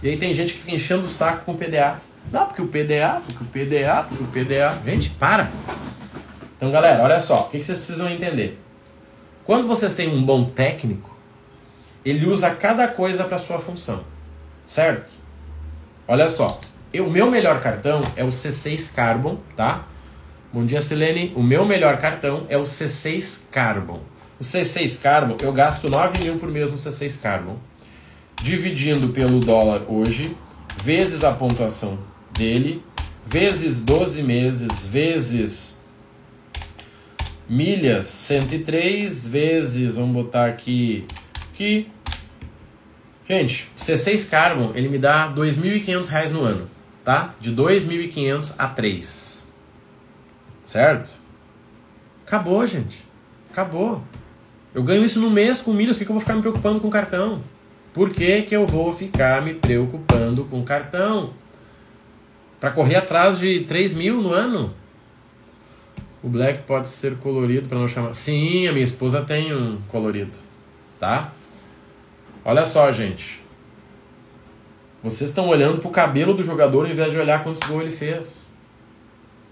[0.01, 2.01] E aí tem gente que fica enchendo o saco com o PDA.
[2.31, 4.79] Não, porque o PDA, porque o PDA, porque o PDA.
[4.83, 5.51] Gente, para!
[6.57, 8.59] Então, galera, olha só, o que vocês precisam entender?
[9.43, 11.15] Quando vocês têm um bom técnico,
[12.03, 14.03] ele usa cada coisa para sua função,
[14.65, 15.11] certo?
[16.07, 16.59] Olha só,
[17.01, 19.85] o meu melhor cartão é o C6 Carbon, tá?
[20.53, 21.33] Bom dia, Selene.
[21.35, 24.01] O meu melhor cartão é o C6 Carbon.
[24.39, 27.57] O C6 Carbon, eu gasto 9 mil por mês no C6 Carbon.
[28.41, 30.35] Dividindo pelo dólar hoje,
[30.83, 31.97] vezes a pontuação
[32.37, 32.83] dele,
[33.25, 35.75] vezes 12 meses, vezes
[37.47, 41.05] milhas 103, vezes, vamos botar aqui,
[41.53, 41.87] que
[43.27, 46.69] Gente, o C6 Carbon, ele me dá R$ 2.500 no ano,
[47.05, 47.35] tá?
[47.39, 49.47] De 2.500 a 3.
[50.63, 51.21] Certo?
[52.25, 53.05] Acabou, gente.
[53.51, 54.03] Acabou.
[54.73, 56.89] Eu ganho isso no mês com milhas, por que eu vou ficar me preocupando com
[56.89, 57.41] cartão?
[57.93, 61.33] Por que, que eu vou ficar me preocupando com cartão?
[62.59, 64.73] Para correr atrás de 3 mil no ano?
[66.21, 68.13] O black pode ser colorido para não chamar.
[68.15, 70.37] Sim, a minha esposa tem um colorido,
[70.99, 71.31] tá?
[72.43, 73.44] Olha só, gente.
[75.05, 78.49] Vocês estão olhando pro cabelo do jogador ao invés de olhar quantos gols ele fez.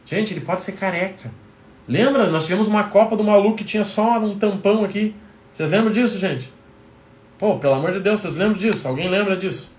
[0.04, 1.30] Gente, ele pode ser careca.
[1.88, 2.26] Lembra?
[2.32, 5.16] Nós tivemos uma Copa do maluco que tinha só um tampão aqui.
[5.54, 6.52] Vocês lembram disso, gente?
[7.38, 8.88] Pô, pelo amor de Deus, vocês lembram disso?
[8.88, 9.72] Alguém lembra disso?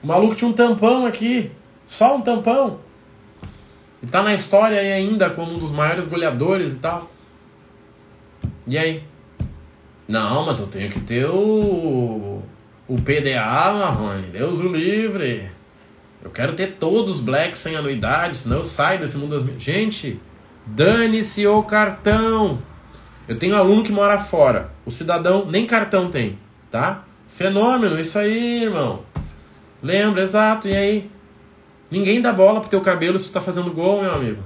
[0.00, 1.50] O maluco tinha um tampão aqui.
[1.84, 2.78] Só um tampão.
[4.00, 7.10] E tá na história aí ainda como um dos maiores goleadores e tal.
[8.64, 9.02] E aí?
[10.06, 12.40] Não, mas eu tenho que ter o.
[12.86, 14.26] O PDA, Marrone.
[14.28, 15.50] Deus o livre.
[16.22, 19.62] Eu quero ter todos os blacks sem anuidade, senão eu saio desse mundo das.
[19.62, 20.20] Gente,
[20.66, 22.58] dane-se o cartão.
[23.26, 24.70] Eu tenho aluno que mora fora.
[24.84, 26.38] O cidadão nem cartão tem,
[26.70, 27.04] tá?
[27.26, 29.02] Fenômeno, isso aí, irmão.
[29.82, 30.68] Lembra, exato.
[30.68, 31.10] E aí?
[31.90, 34.42] Ninguém dá bola pro teu cabelo se tu tá fazendo gol, meu amigo.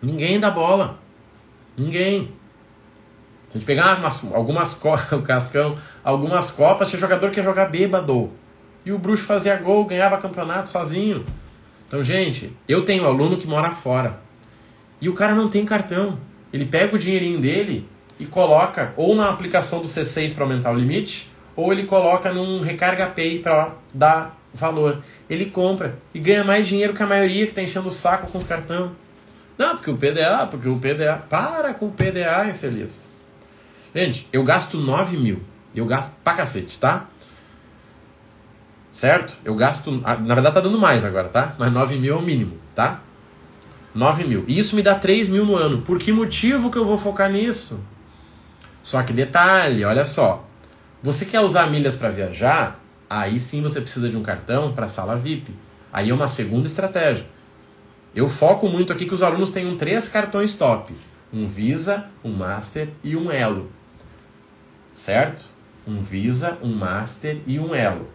[0.00, 0.98] Ninguém dá bola.
[1.76, 2.32] Ninguém.
[3.54, 7.66] A gente pegar umas, algumas copas, o Cascão, algumas copas, tinha jogador que ia jogar
[7.66, 8.30] bêbado.
[8.84, 11.24] E o Bruxo fazia gol, ganhava campeonato sozinho.
[11.86, 14.18] Então, gente, eu tenho aluno que mora fora.
[15.00, 16.18] E o cara não tem cartão.
[16.52, 17.88] Ele pega o dinheirinho dele
[18.18, 22.60] e coloca ou na aplicação do C6 para aumentar o limite, ou ele coloca num
[22.62, 25.02] recarga pay para dar valor.
[25.28, 28.38] Ele compra e ganha mais dinheiro que a maioria que está enchendo o saco com
[28.38, 28.92] os cartão.
[29.58, 31.22] Não, porque o PDA, porque o PDA.
[31.28, 33.11] Para com o PDA, infeliz.
[33.94, 35.42] Gente, eu gasto 9 mil.
[35.74, 37.08] Eu gasto pra cacete, tá?
[38.90, 39.34] Certo?
[39.44, 39.90] Eu gasto.
[39.90, 41.54] Na verdade tá dando mais agora, tá?
[41.58, 43.00] Mas 9 mil é o mínimo, tá?
[43.94, 44.44] 9 mil.
[44.48, 45.82] E isso me dá 3 mil no ano.
[45.82, 47.80] Por que motivo que eu vou focar nisso?
[48.82, 50.44] Só que detalhe, olha só.
[51.02, 52.80] Você quer usar milhas para viajar?
[53.08, 55.54] Aí sim você precisa de um cartão para sala VIP.
[55.92, 57.26] Aí é uma segunda estratégia.
[58.14, 60.94] Eu foco muito aqui que os alunos tenham três cartões top:
[61.32, 63.70] um Visa, um Master e um Elo.
[64.94, 65.44] Certo?
[65.86, 68.08] Um Visa, um Master e um Elo.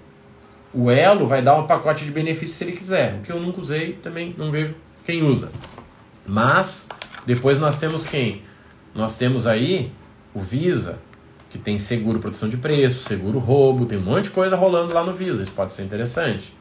[0.73, 3.15] O Elo vai dar um pacote de benefícios se ele quiser.
[3.15, 4.75] O que eu nunca usei, também não vejo
[5.05, 5.49] quem usa.
[6.25, 6.87] Mas
[7.25, 8.43] depois nós temos quem?
[8.93, 9.91] Nós temos aí
[10.33, 10.99] o Visa,
[11.49, 15.03] que tem seguro proteção de preço, seguro roubo, tem um monte de coisa rolando lá
[15.03, 16.53] no Visa, isso pode ser interessante.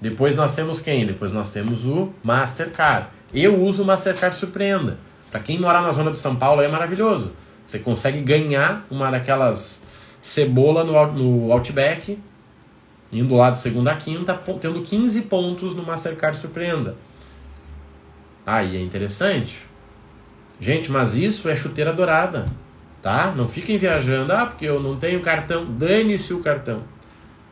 [0.00, 1.06] Depois nós temos quem?
[1.06, 3.08] Depois nós temos o Mastercard.
[3.34, 4.98] Eu uso o Mastercard Surpreenda.
[5.30, 7.32] Para quem morar na zona de São Paulo é maravilhoso.
[7.70, 9.86] Você consegue ganhar uma daquelas
[10.20, 12.18] cebola no, no Outback,
[13.12, 16.96] indo lá de segunda a quinta, tendo 15 pontos no Mastercard Surpreenda.
[18.44, 19.60] Aí é interessante.
[20.58, 22.46] Gente, mas isso é chuteira dourada
[23.00, 23.32] tá?
[23.34, 25.64] Não fiquem viajando, ah, porque eu não tenho cartão.
[25.64, 26.82] Dane-se o cartão.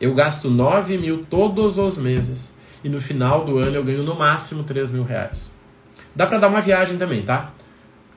[0.00, 2.52] Eu gasto 9 mil todos os meses
[2.84, 5.50] e no final do ano eu ganho no máximo 3 mil reais.
[6.14, 7.52] Dá para dar uma viagem também, tá?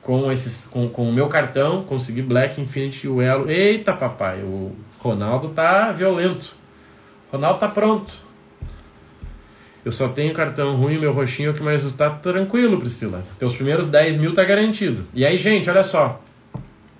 [0.02, 3.48] Com, esses, com, com o meu cartão, consegui Black Infinity e o Elo.
[3.48, 6.54] Eita, papai, o Ronaldo tá violento.
[7.30, 8.12] Ronaldo tá pronto.
[9.84, 13.24] Eu só tenho cartão ruim, meu roxinho aqui, mas tá tranquilo, Priscila.
[13.38, 15.06] Teus primeiros 10 mil tá garantido.
[15.12, 16.20] E aí, gente, olha só.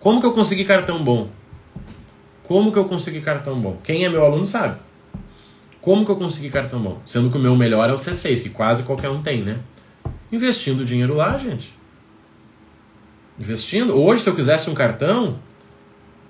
[0.01, 1.29] Como que eu consegui cartão bom?
[2.43, 3.79] Como que eu consegui cartão bom?
[3.85, 4.79] Quem é meu aluno sabe.
[5.81, 7.01] Como que eu consegui cartão bom?
[7.07, 9.61] Sendo que o meu melhor é o C6, que quase qualquer um tem, né?
[10.31, 11.73] Investindo dinheiro lá, gente.
[13.39, 13.97] Investindo.
[13.97, 15.39] Hoje, se eu quisesse um cartão,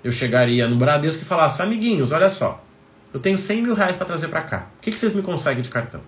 [0.03, 2.63] eu chegaria no Bradesco e falasse: amiguinhos, olha só,
[3.13, 4.67] eu tenho 100 mil reais para trazer para cá.
[4.77, 6.01] O que, que vocês me conseguem de cartão?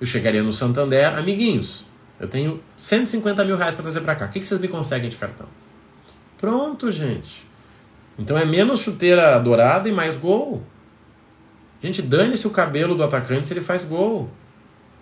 [0.00, 1.86] Eu chegaria no Santander, amiguinhos,
[2.20, 4.26] eu tenho 150 mil reais para trazer para cá.
[4.26, 5.46] O que, que vocês me conseguem de cartão?
[6.38, 7.46] Pronto, gente.
[8.18, 10.62] Então é menos chuteira dourada e mais gol.
[11.82, 14.30] Gente, dane-se o cabelo do atacante se ele faz gol.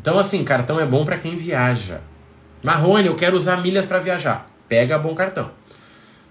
[0.01, 2.01] Então, assim, cartão é bom para quem viaja.
[2.64, 4.48] Marrone, eu quero usar milhas para viajar.
[4.66, 5.50] Pega bom cartão.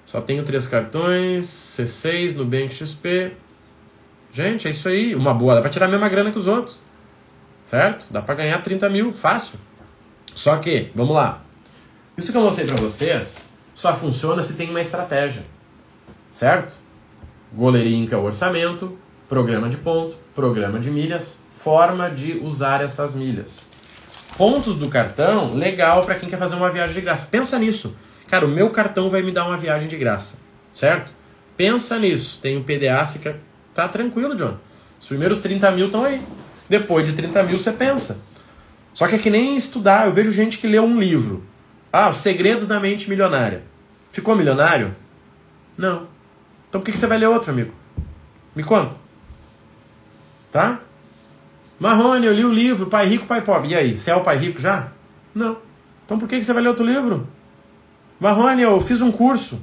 [0.03, 3.33] Só tenho três cartões, C6, Nubank XP.
[4.33, 5.13] Gente, é isso aí.
[5.13, 6.81] Uma boa, dá pra tirar a mesma grana que os outros.
[7.67, 8.07] Certo?
[8.09, 9.59] Dá pra ganhar 30 mil, fácil.
[10.33, 11.43] Só que, vamos lá.
[12.17, 13.37] Isso que eu mostrei pra vocês
[13.75, 15.43] só funciona se tem uma estratégia.
[16.31, 16.73] Certo?
[17.53, 18.97] Goleirinho que é o orçamento,
[19.29, 23.71] programa de ponto, programa de milhas, forma de usar essas milhas.
[24.37, 27.27] Pontos do cartão, legal para quem quer fazer uma viagem de graça.
[27.29, 27.95] Pensa nisso.
[28.27, 30.37] Cara, o meu cartão vai me dar uma viagem de graça,
[30.71, 31.11] certo?
[31.55, 32.39] Pensa nisso.
[32.41, 33.39] Tem o PDA, você quer...
[33.73, 34.57] tá tranquilo, John.
[34.99, 36.21] Os primeiros 30 mil estão aí.
[36.67, 38.21] Depois de 30 mil você pensa.
[38.93, 40.07] Só que é que nem estudar.
[40.07, 41.43] Eu vejo gente que lê um livro.
[41.91, 43.63] Ah, Os Segredos da Mente Milionária.
[44.11, 44.95] Ficou milionário?
[45.77, 46.07] Não.
[46.69, 47.73] Então por que você vai ler outro, amigo?
[48.55, 48.95] Me conta.
[50.51, 50.79] Tá?
[51.83, 53.71] Marrone, eu li o livro Pai Rico, Pai Pobre.
[53.71, 54.87] E aí, você é o pai rico já?
[55.35, 55.57] Não.
[56.05, 57.27] Então por que você vai ler outro livro?
[58.21, 59.61] Marrone, eu fiz um curso.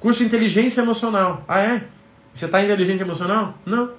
[0.00, 1.44] Curso de inteligência emocional.
[1.46, 1.84] Ah, é?
[2.32, 3.58] Você está inteligente emocional?
[3.66, 3.90] Não.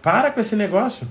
[0.00, 1.08] Para com esse negócio.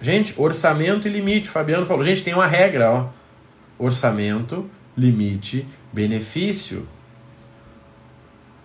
[0.00, 1.48] Gente, orçamento e limite.
[1.48, 3.06] O Fabiano falou, gente, tem uma regra, ó.
[3.78, 6.88] Orçamento, limite, benefício.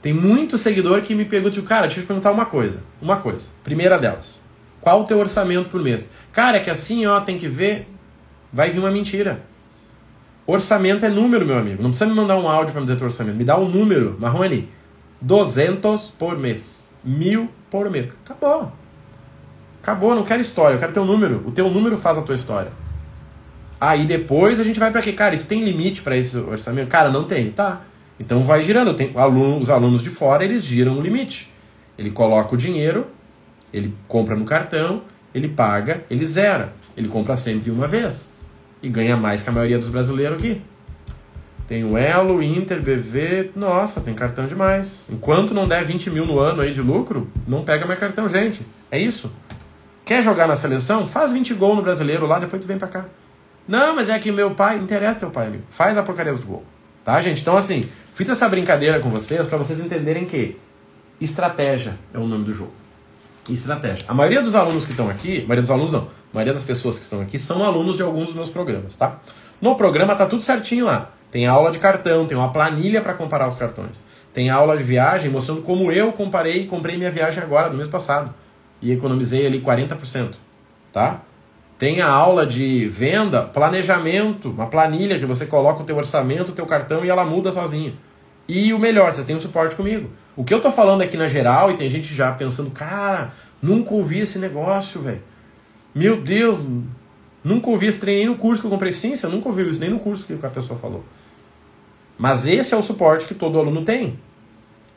[0.02, 2.82] Tem muito seguidor que me pergunta, cara, deixa eu te perguntar uma coisa.
[3.00, 3.50] Uma coisa.
[3.64, 4.47] Primeira delas.
[4.88, 6.10] Qual o teu orçamento por mês?
[6.32, 7.90] Cara, é que assim, ó, tem que ver.
[8.54, 9.44] Vai vir uma mentira.
[10.46, 11.84] Orçamento é número, meu amigo.
[11.84, 13.36] Não precisa me mandar um áudio para me dizer teu orçamento.
[13.36, 14.16] Me dá um número.
[14.18, 14.70] Marrone,
[15.20, 16.90] 200 por mês.
[17.04, 18.12] Mil por mês.
[18.24, 18.72] Acabou.
[19.84, 20.76] Acabou, não quero história.
[20.76, 21.44] Eu quero teu número.
[21.46, 22.72] O teu número faz a tua história.
[23.82, 25.12] Aí depois a gente vai para quê?
[25.12, 26.88] Cara, e tu tem limite para esse orçamento?
[26.88, 27.52] Cara, não tem.
[27.52, 27.82] Tá.
[28.18, 28.94] Então vai girando.
[28.94, 31.52] Tem, aluno, os alunos de fora, eles giram o limite.
[31.98, 33.08] Ele coloca o dinheiro,
[33.74, 35.04] ele compra no cartão,
[35.34, 36.74] ele paga, ele zera.
[36.96, 38.34] Ele compra sempre uma vez.
[38.82, 40.62] E ganha mais que a maioria dos brasileiros aqui.
[41.68, 45.08] Tem o Elo, Inter, BV, nossa, tem cartão demais.
[45.12, 48.66] Enquanto não der 20 mil no ano aí de lucro, não pega mais cartão, gente.
[48.90, 49.32] É isso.
[50.06, 51.08] Quer jogar na seleção?
[51.08, 53.06] Faz 20 gols no brasileiro lá, depois tu vem pra cá.
[53.68, 55.64] Não, mas é que meu pai, interessa teu pai, amigo.
[55.70, 56.64] Faz a porcaria do gol.
[57.04, 57.42] Tá, gente?
[57.42, 60.58] Então, assim, fiz essa brincadeira com vocês para vocês entenderem que
[61.20, 62.72] estratégia é o nome do jogo.
[63.54, 64.06] Estratégia.
[64.08, 66.98] A maioria dos alunos que estão aqui, maioria dos alunos não, a maioria das pessoas
[66.98, 69.20] que estão aqui são alunos de alguns dos meus programas, tá?
[69.62, 71.12] No programa tá tudo certinho lá.
[71.32, 74.04] Tem aula de cartão, tem uma planilha para comparar os cartões.
[74.34, 77.90] Tem aula de viagem mostrando como eu comparei e comprei minha viagem agora, do mês
[77.90, 78.34] passado.
[78.82, 80.36] E economizei ali 40%,
[80.94, 81.22] tá?
[81.80, 86.56] Tem a aula de venda, planejamento, uma planilha que você coloca o teu orçamento, o
[86.56, 87.94] teu cartão e ela muda sozinha.
[88.48, 90.10] E o melhor, vocês têm um suporte comigo.
[90.36, 93.94] O que eu tô falando aqui na geral, e tem gente já pensando, cara, nunca
[93.94, 95.22] ouvi esse negócio, velho.
[95.94, 96.60] Meu Deus,
[97.44, 98.94] nunca ouvi esse trem nem no curso que eu comprei.
[98.94, 101.04] Sim, você nunca ouviu isso, nem no curso que a pessoa falou.
[102.18, 104.20] Mas esse é o suporte que todo aluno tem.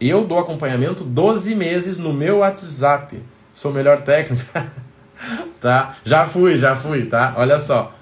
[0.01, 3.21] Eu dou acompanhamento 12 meses no meu WhatsApp.
[3.53, 4.45] Sou melhor técnico.
[5.61, 5.97] tá?
[6.05, 7.35] Já fui, já fui, tá?
[7.37, 7.95] Olha só.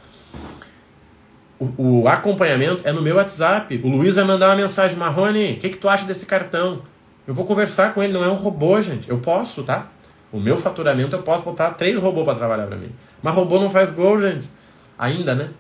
[1.61, 3.81] O, acompanhamento é no meu WhatsApp.
[3.83, 6.83] O Luiz vai mandar uma mensagem, Marrone, o que, que tu acha desse cartão?
[7.27, 9.09] Eu vou conversar com ele, não é um robô, gente.
[9.09, 9.89] Eu posso, tá?
[10.33, 12.91] O meu faturamento eu posso botar três robôs para trabalhar para mim.
[13.23, 14.49] Mas robô não faz gol, gente.
[14.97, 15.51] Ainda, né?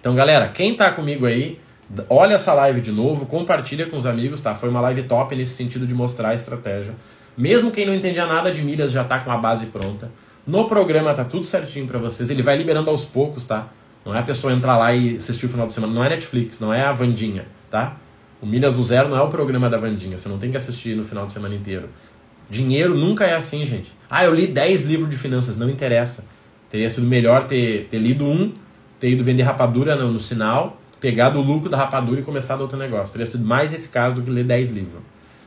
[0.00, 1.60] Então, galera, quem tá comigo aí,
[2.08, 4.54] olha essa live de novo, compartilha com os amigos, tá?
[4.54, 6.94] Foi uma live top nesse sentido de mostrar a estratégia.
[7.36, 10.10] Mesmo quem não entendia nada de milhas já tá com a base pronta.
[10.46, 12.30] No programa tá tudo certinho para vocês.
[12.30, 13.68] Ele vai liberando aos poucos, tá?
[14.08, 15.92] Não é a pessoa entrar lá e assistir o final de semana.
[15.92, 17.96] Não é Netflix, não é a Vandinha, tá?
[18.40, 20.16] O Milhas do Zero não é o programa da Vandinha.
[20.16, 21.90] Você não tem que assistir no final de semana inteiro.
[22.48, 23.92] Dinheiro nunca é assim, gente.
[24.08, 25.56] Ah, eu li 10 livros de finanças.
[25.56, 26.24] Não interessa.
[26.70, 28.52] Teria sido melhor ter, ter lido um,
[28.98, 32.78] ter ido vender rapadura no, no sinal, pegado o lucro da rapadura e começado outro
[32.78, 33.12] negócio.
[33.12, 35.02] Teria sido mais eficaz do que ler 10 livros.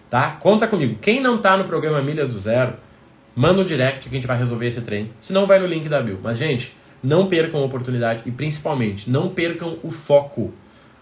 [0.08, 0.38] Tá?
[0.40, 1.00] Conta comigo.
[1.02, 2.74] Quem não tá no programa Milhas do Zero,
[3.36, 5.10] Manda um direct que a gente vai resolver esse trem.
[5.20, 6.20] Se não, vai no link da Bill.
[6.22, 10.54] Mas, gente, não percam a oportunidade e, principalmente, não percam o foco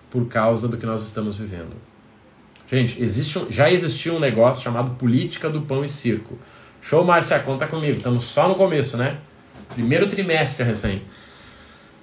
[0.09, 1.75] por causa do que nós estamos vivendo.
[2.69, 6.37] Gente, existe já existia um negócio chamado política do pão e circo.
[6.81, 7.97] Show, Márcia, conta comigo.
[7.97, 9.17] Estamos só no começo, né?
[9.75, 11.01] Primeiro trimestre recém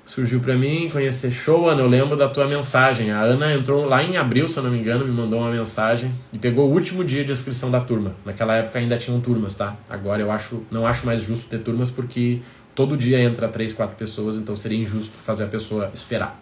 [0.07, 1.82] surgiu para mim conhecer show, Ana.
[1.82, 3.11] Eu lembro da tua mensagem.
[3.11, 6.11] A Ana entrou lá em abril, se eu não me engano, me mandou uma mensagem
[6.32, 8.14] e pegou o último dia de inscrição da turma.
[8.24, 9.76] Naquela época ainda tinham turmas, tá?
[9.90, 12.38] Agora eu acho, não acho mais justo ter turmas porque
[12.77, 16.41] todo dia entra três, quatro pessoas, então seria injusto fazer a pessoa esperar.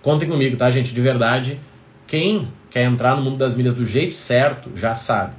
[0.00, 0.94] Contem comigo, tá, gente?
[0.94, 1.60] De verdade.
[2.06, 5.34] quem quer entrar no mundo das milhas do jeito certo, já sabe.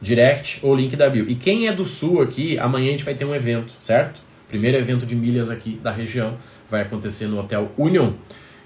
[0.00, 1.28] Direct ou link da bio.
[1.28, 4.20] E quem é do sul aqui, amanhã a gente vai ter um evento, certo?
[4.48, 6.36] Primeiro evento de milhas aqui da região.
[6.70, 8.12] Vai acontecer no Hotel Union.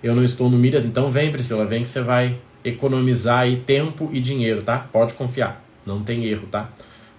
[0.03, 4.11] Eu não estou no milhas, então vem, Priscila, vem que você vai economizar aí tempo
[4.13, 4.79] e dinheiro, tá?
[4.93, 5.65] Pode confiar.
[5.85, 6.71] Não tem erro, tá?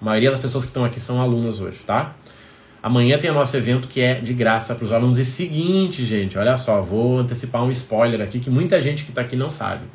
[0.01, 2.15] A maioria das pessoas que estão aqui são alunas hoje, tá?
[2.83, 5.17] Amanhã tem o nosso evento que é de graça para os alunos.
[5.17, 9.21] E seguinte, gente, olha só, vou antecipar um spoiler aqui que muita gente que está
[9.21, 9.85] aqui não sabe.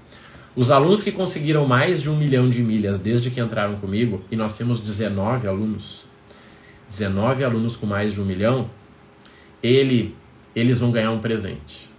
[0.56, 4.36] Os alunos que conseguiram mais de um milhão de milhas desde que entraram comigo, e
[4.36, 6.06] nós temos 19 alunos,
[6.88, 8.70] 19 alunos com mais de um milhão,
[9.62, 10.16] ele,
[10.56, 11.90] eles vão ganhar um presente.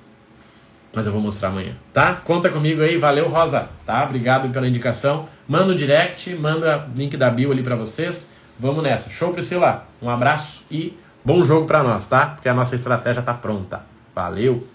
[0.91, 2.15] Mas eu vou mostrar amanhã, tá?
[2.15, 4.03] Conta comigo aí, valeu Rosa, tá?
[4.05, 5.29] Obrigado pela indicação.
[5.47, 8.31] Manda o direct, manda o link da bio ali para vocês.
[8.60, 9.10] Vamos nessa.
[9.10, 9.86] Show, Priscila.
[10.01, 12.26] Um abraço e bom jogo para nós, tá?
[12.28, 13.84] Porque a nossa estratégia tá pronta.
[14.14, 14.68] Valeu!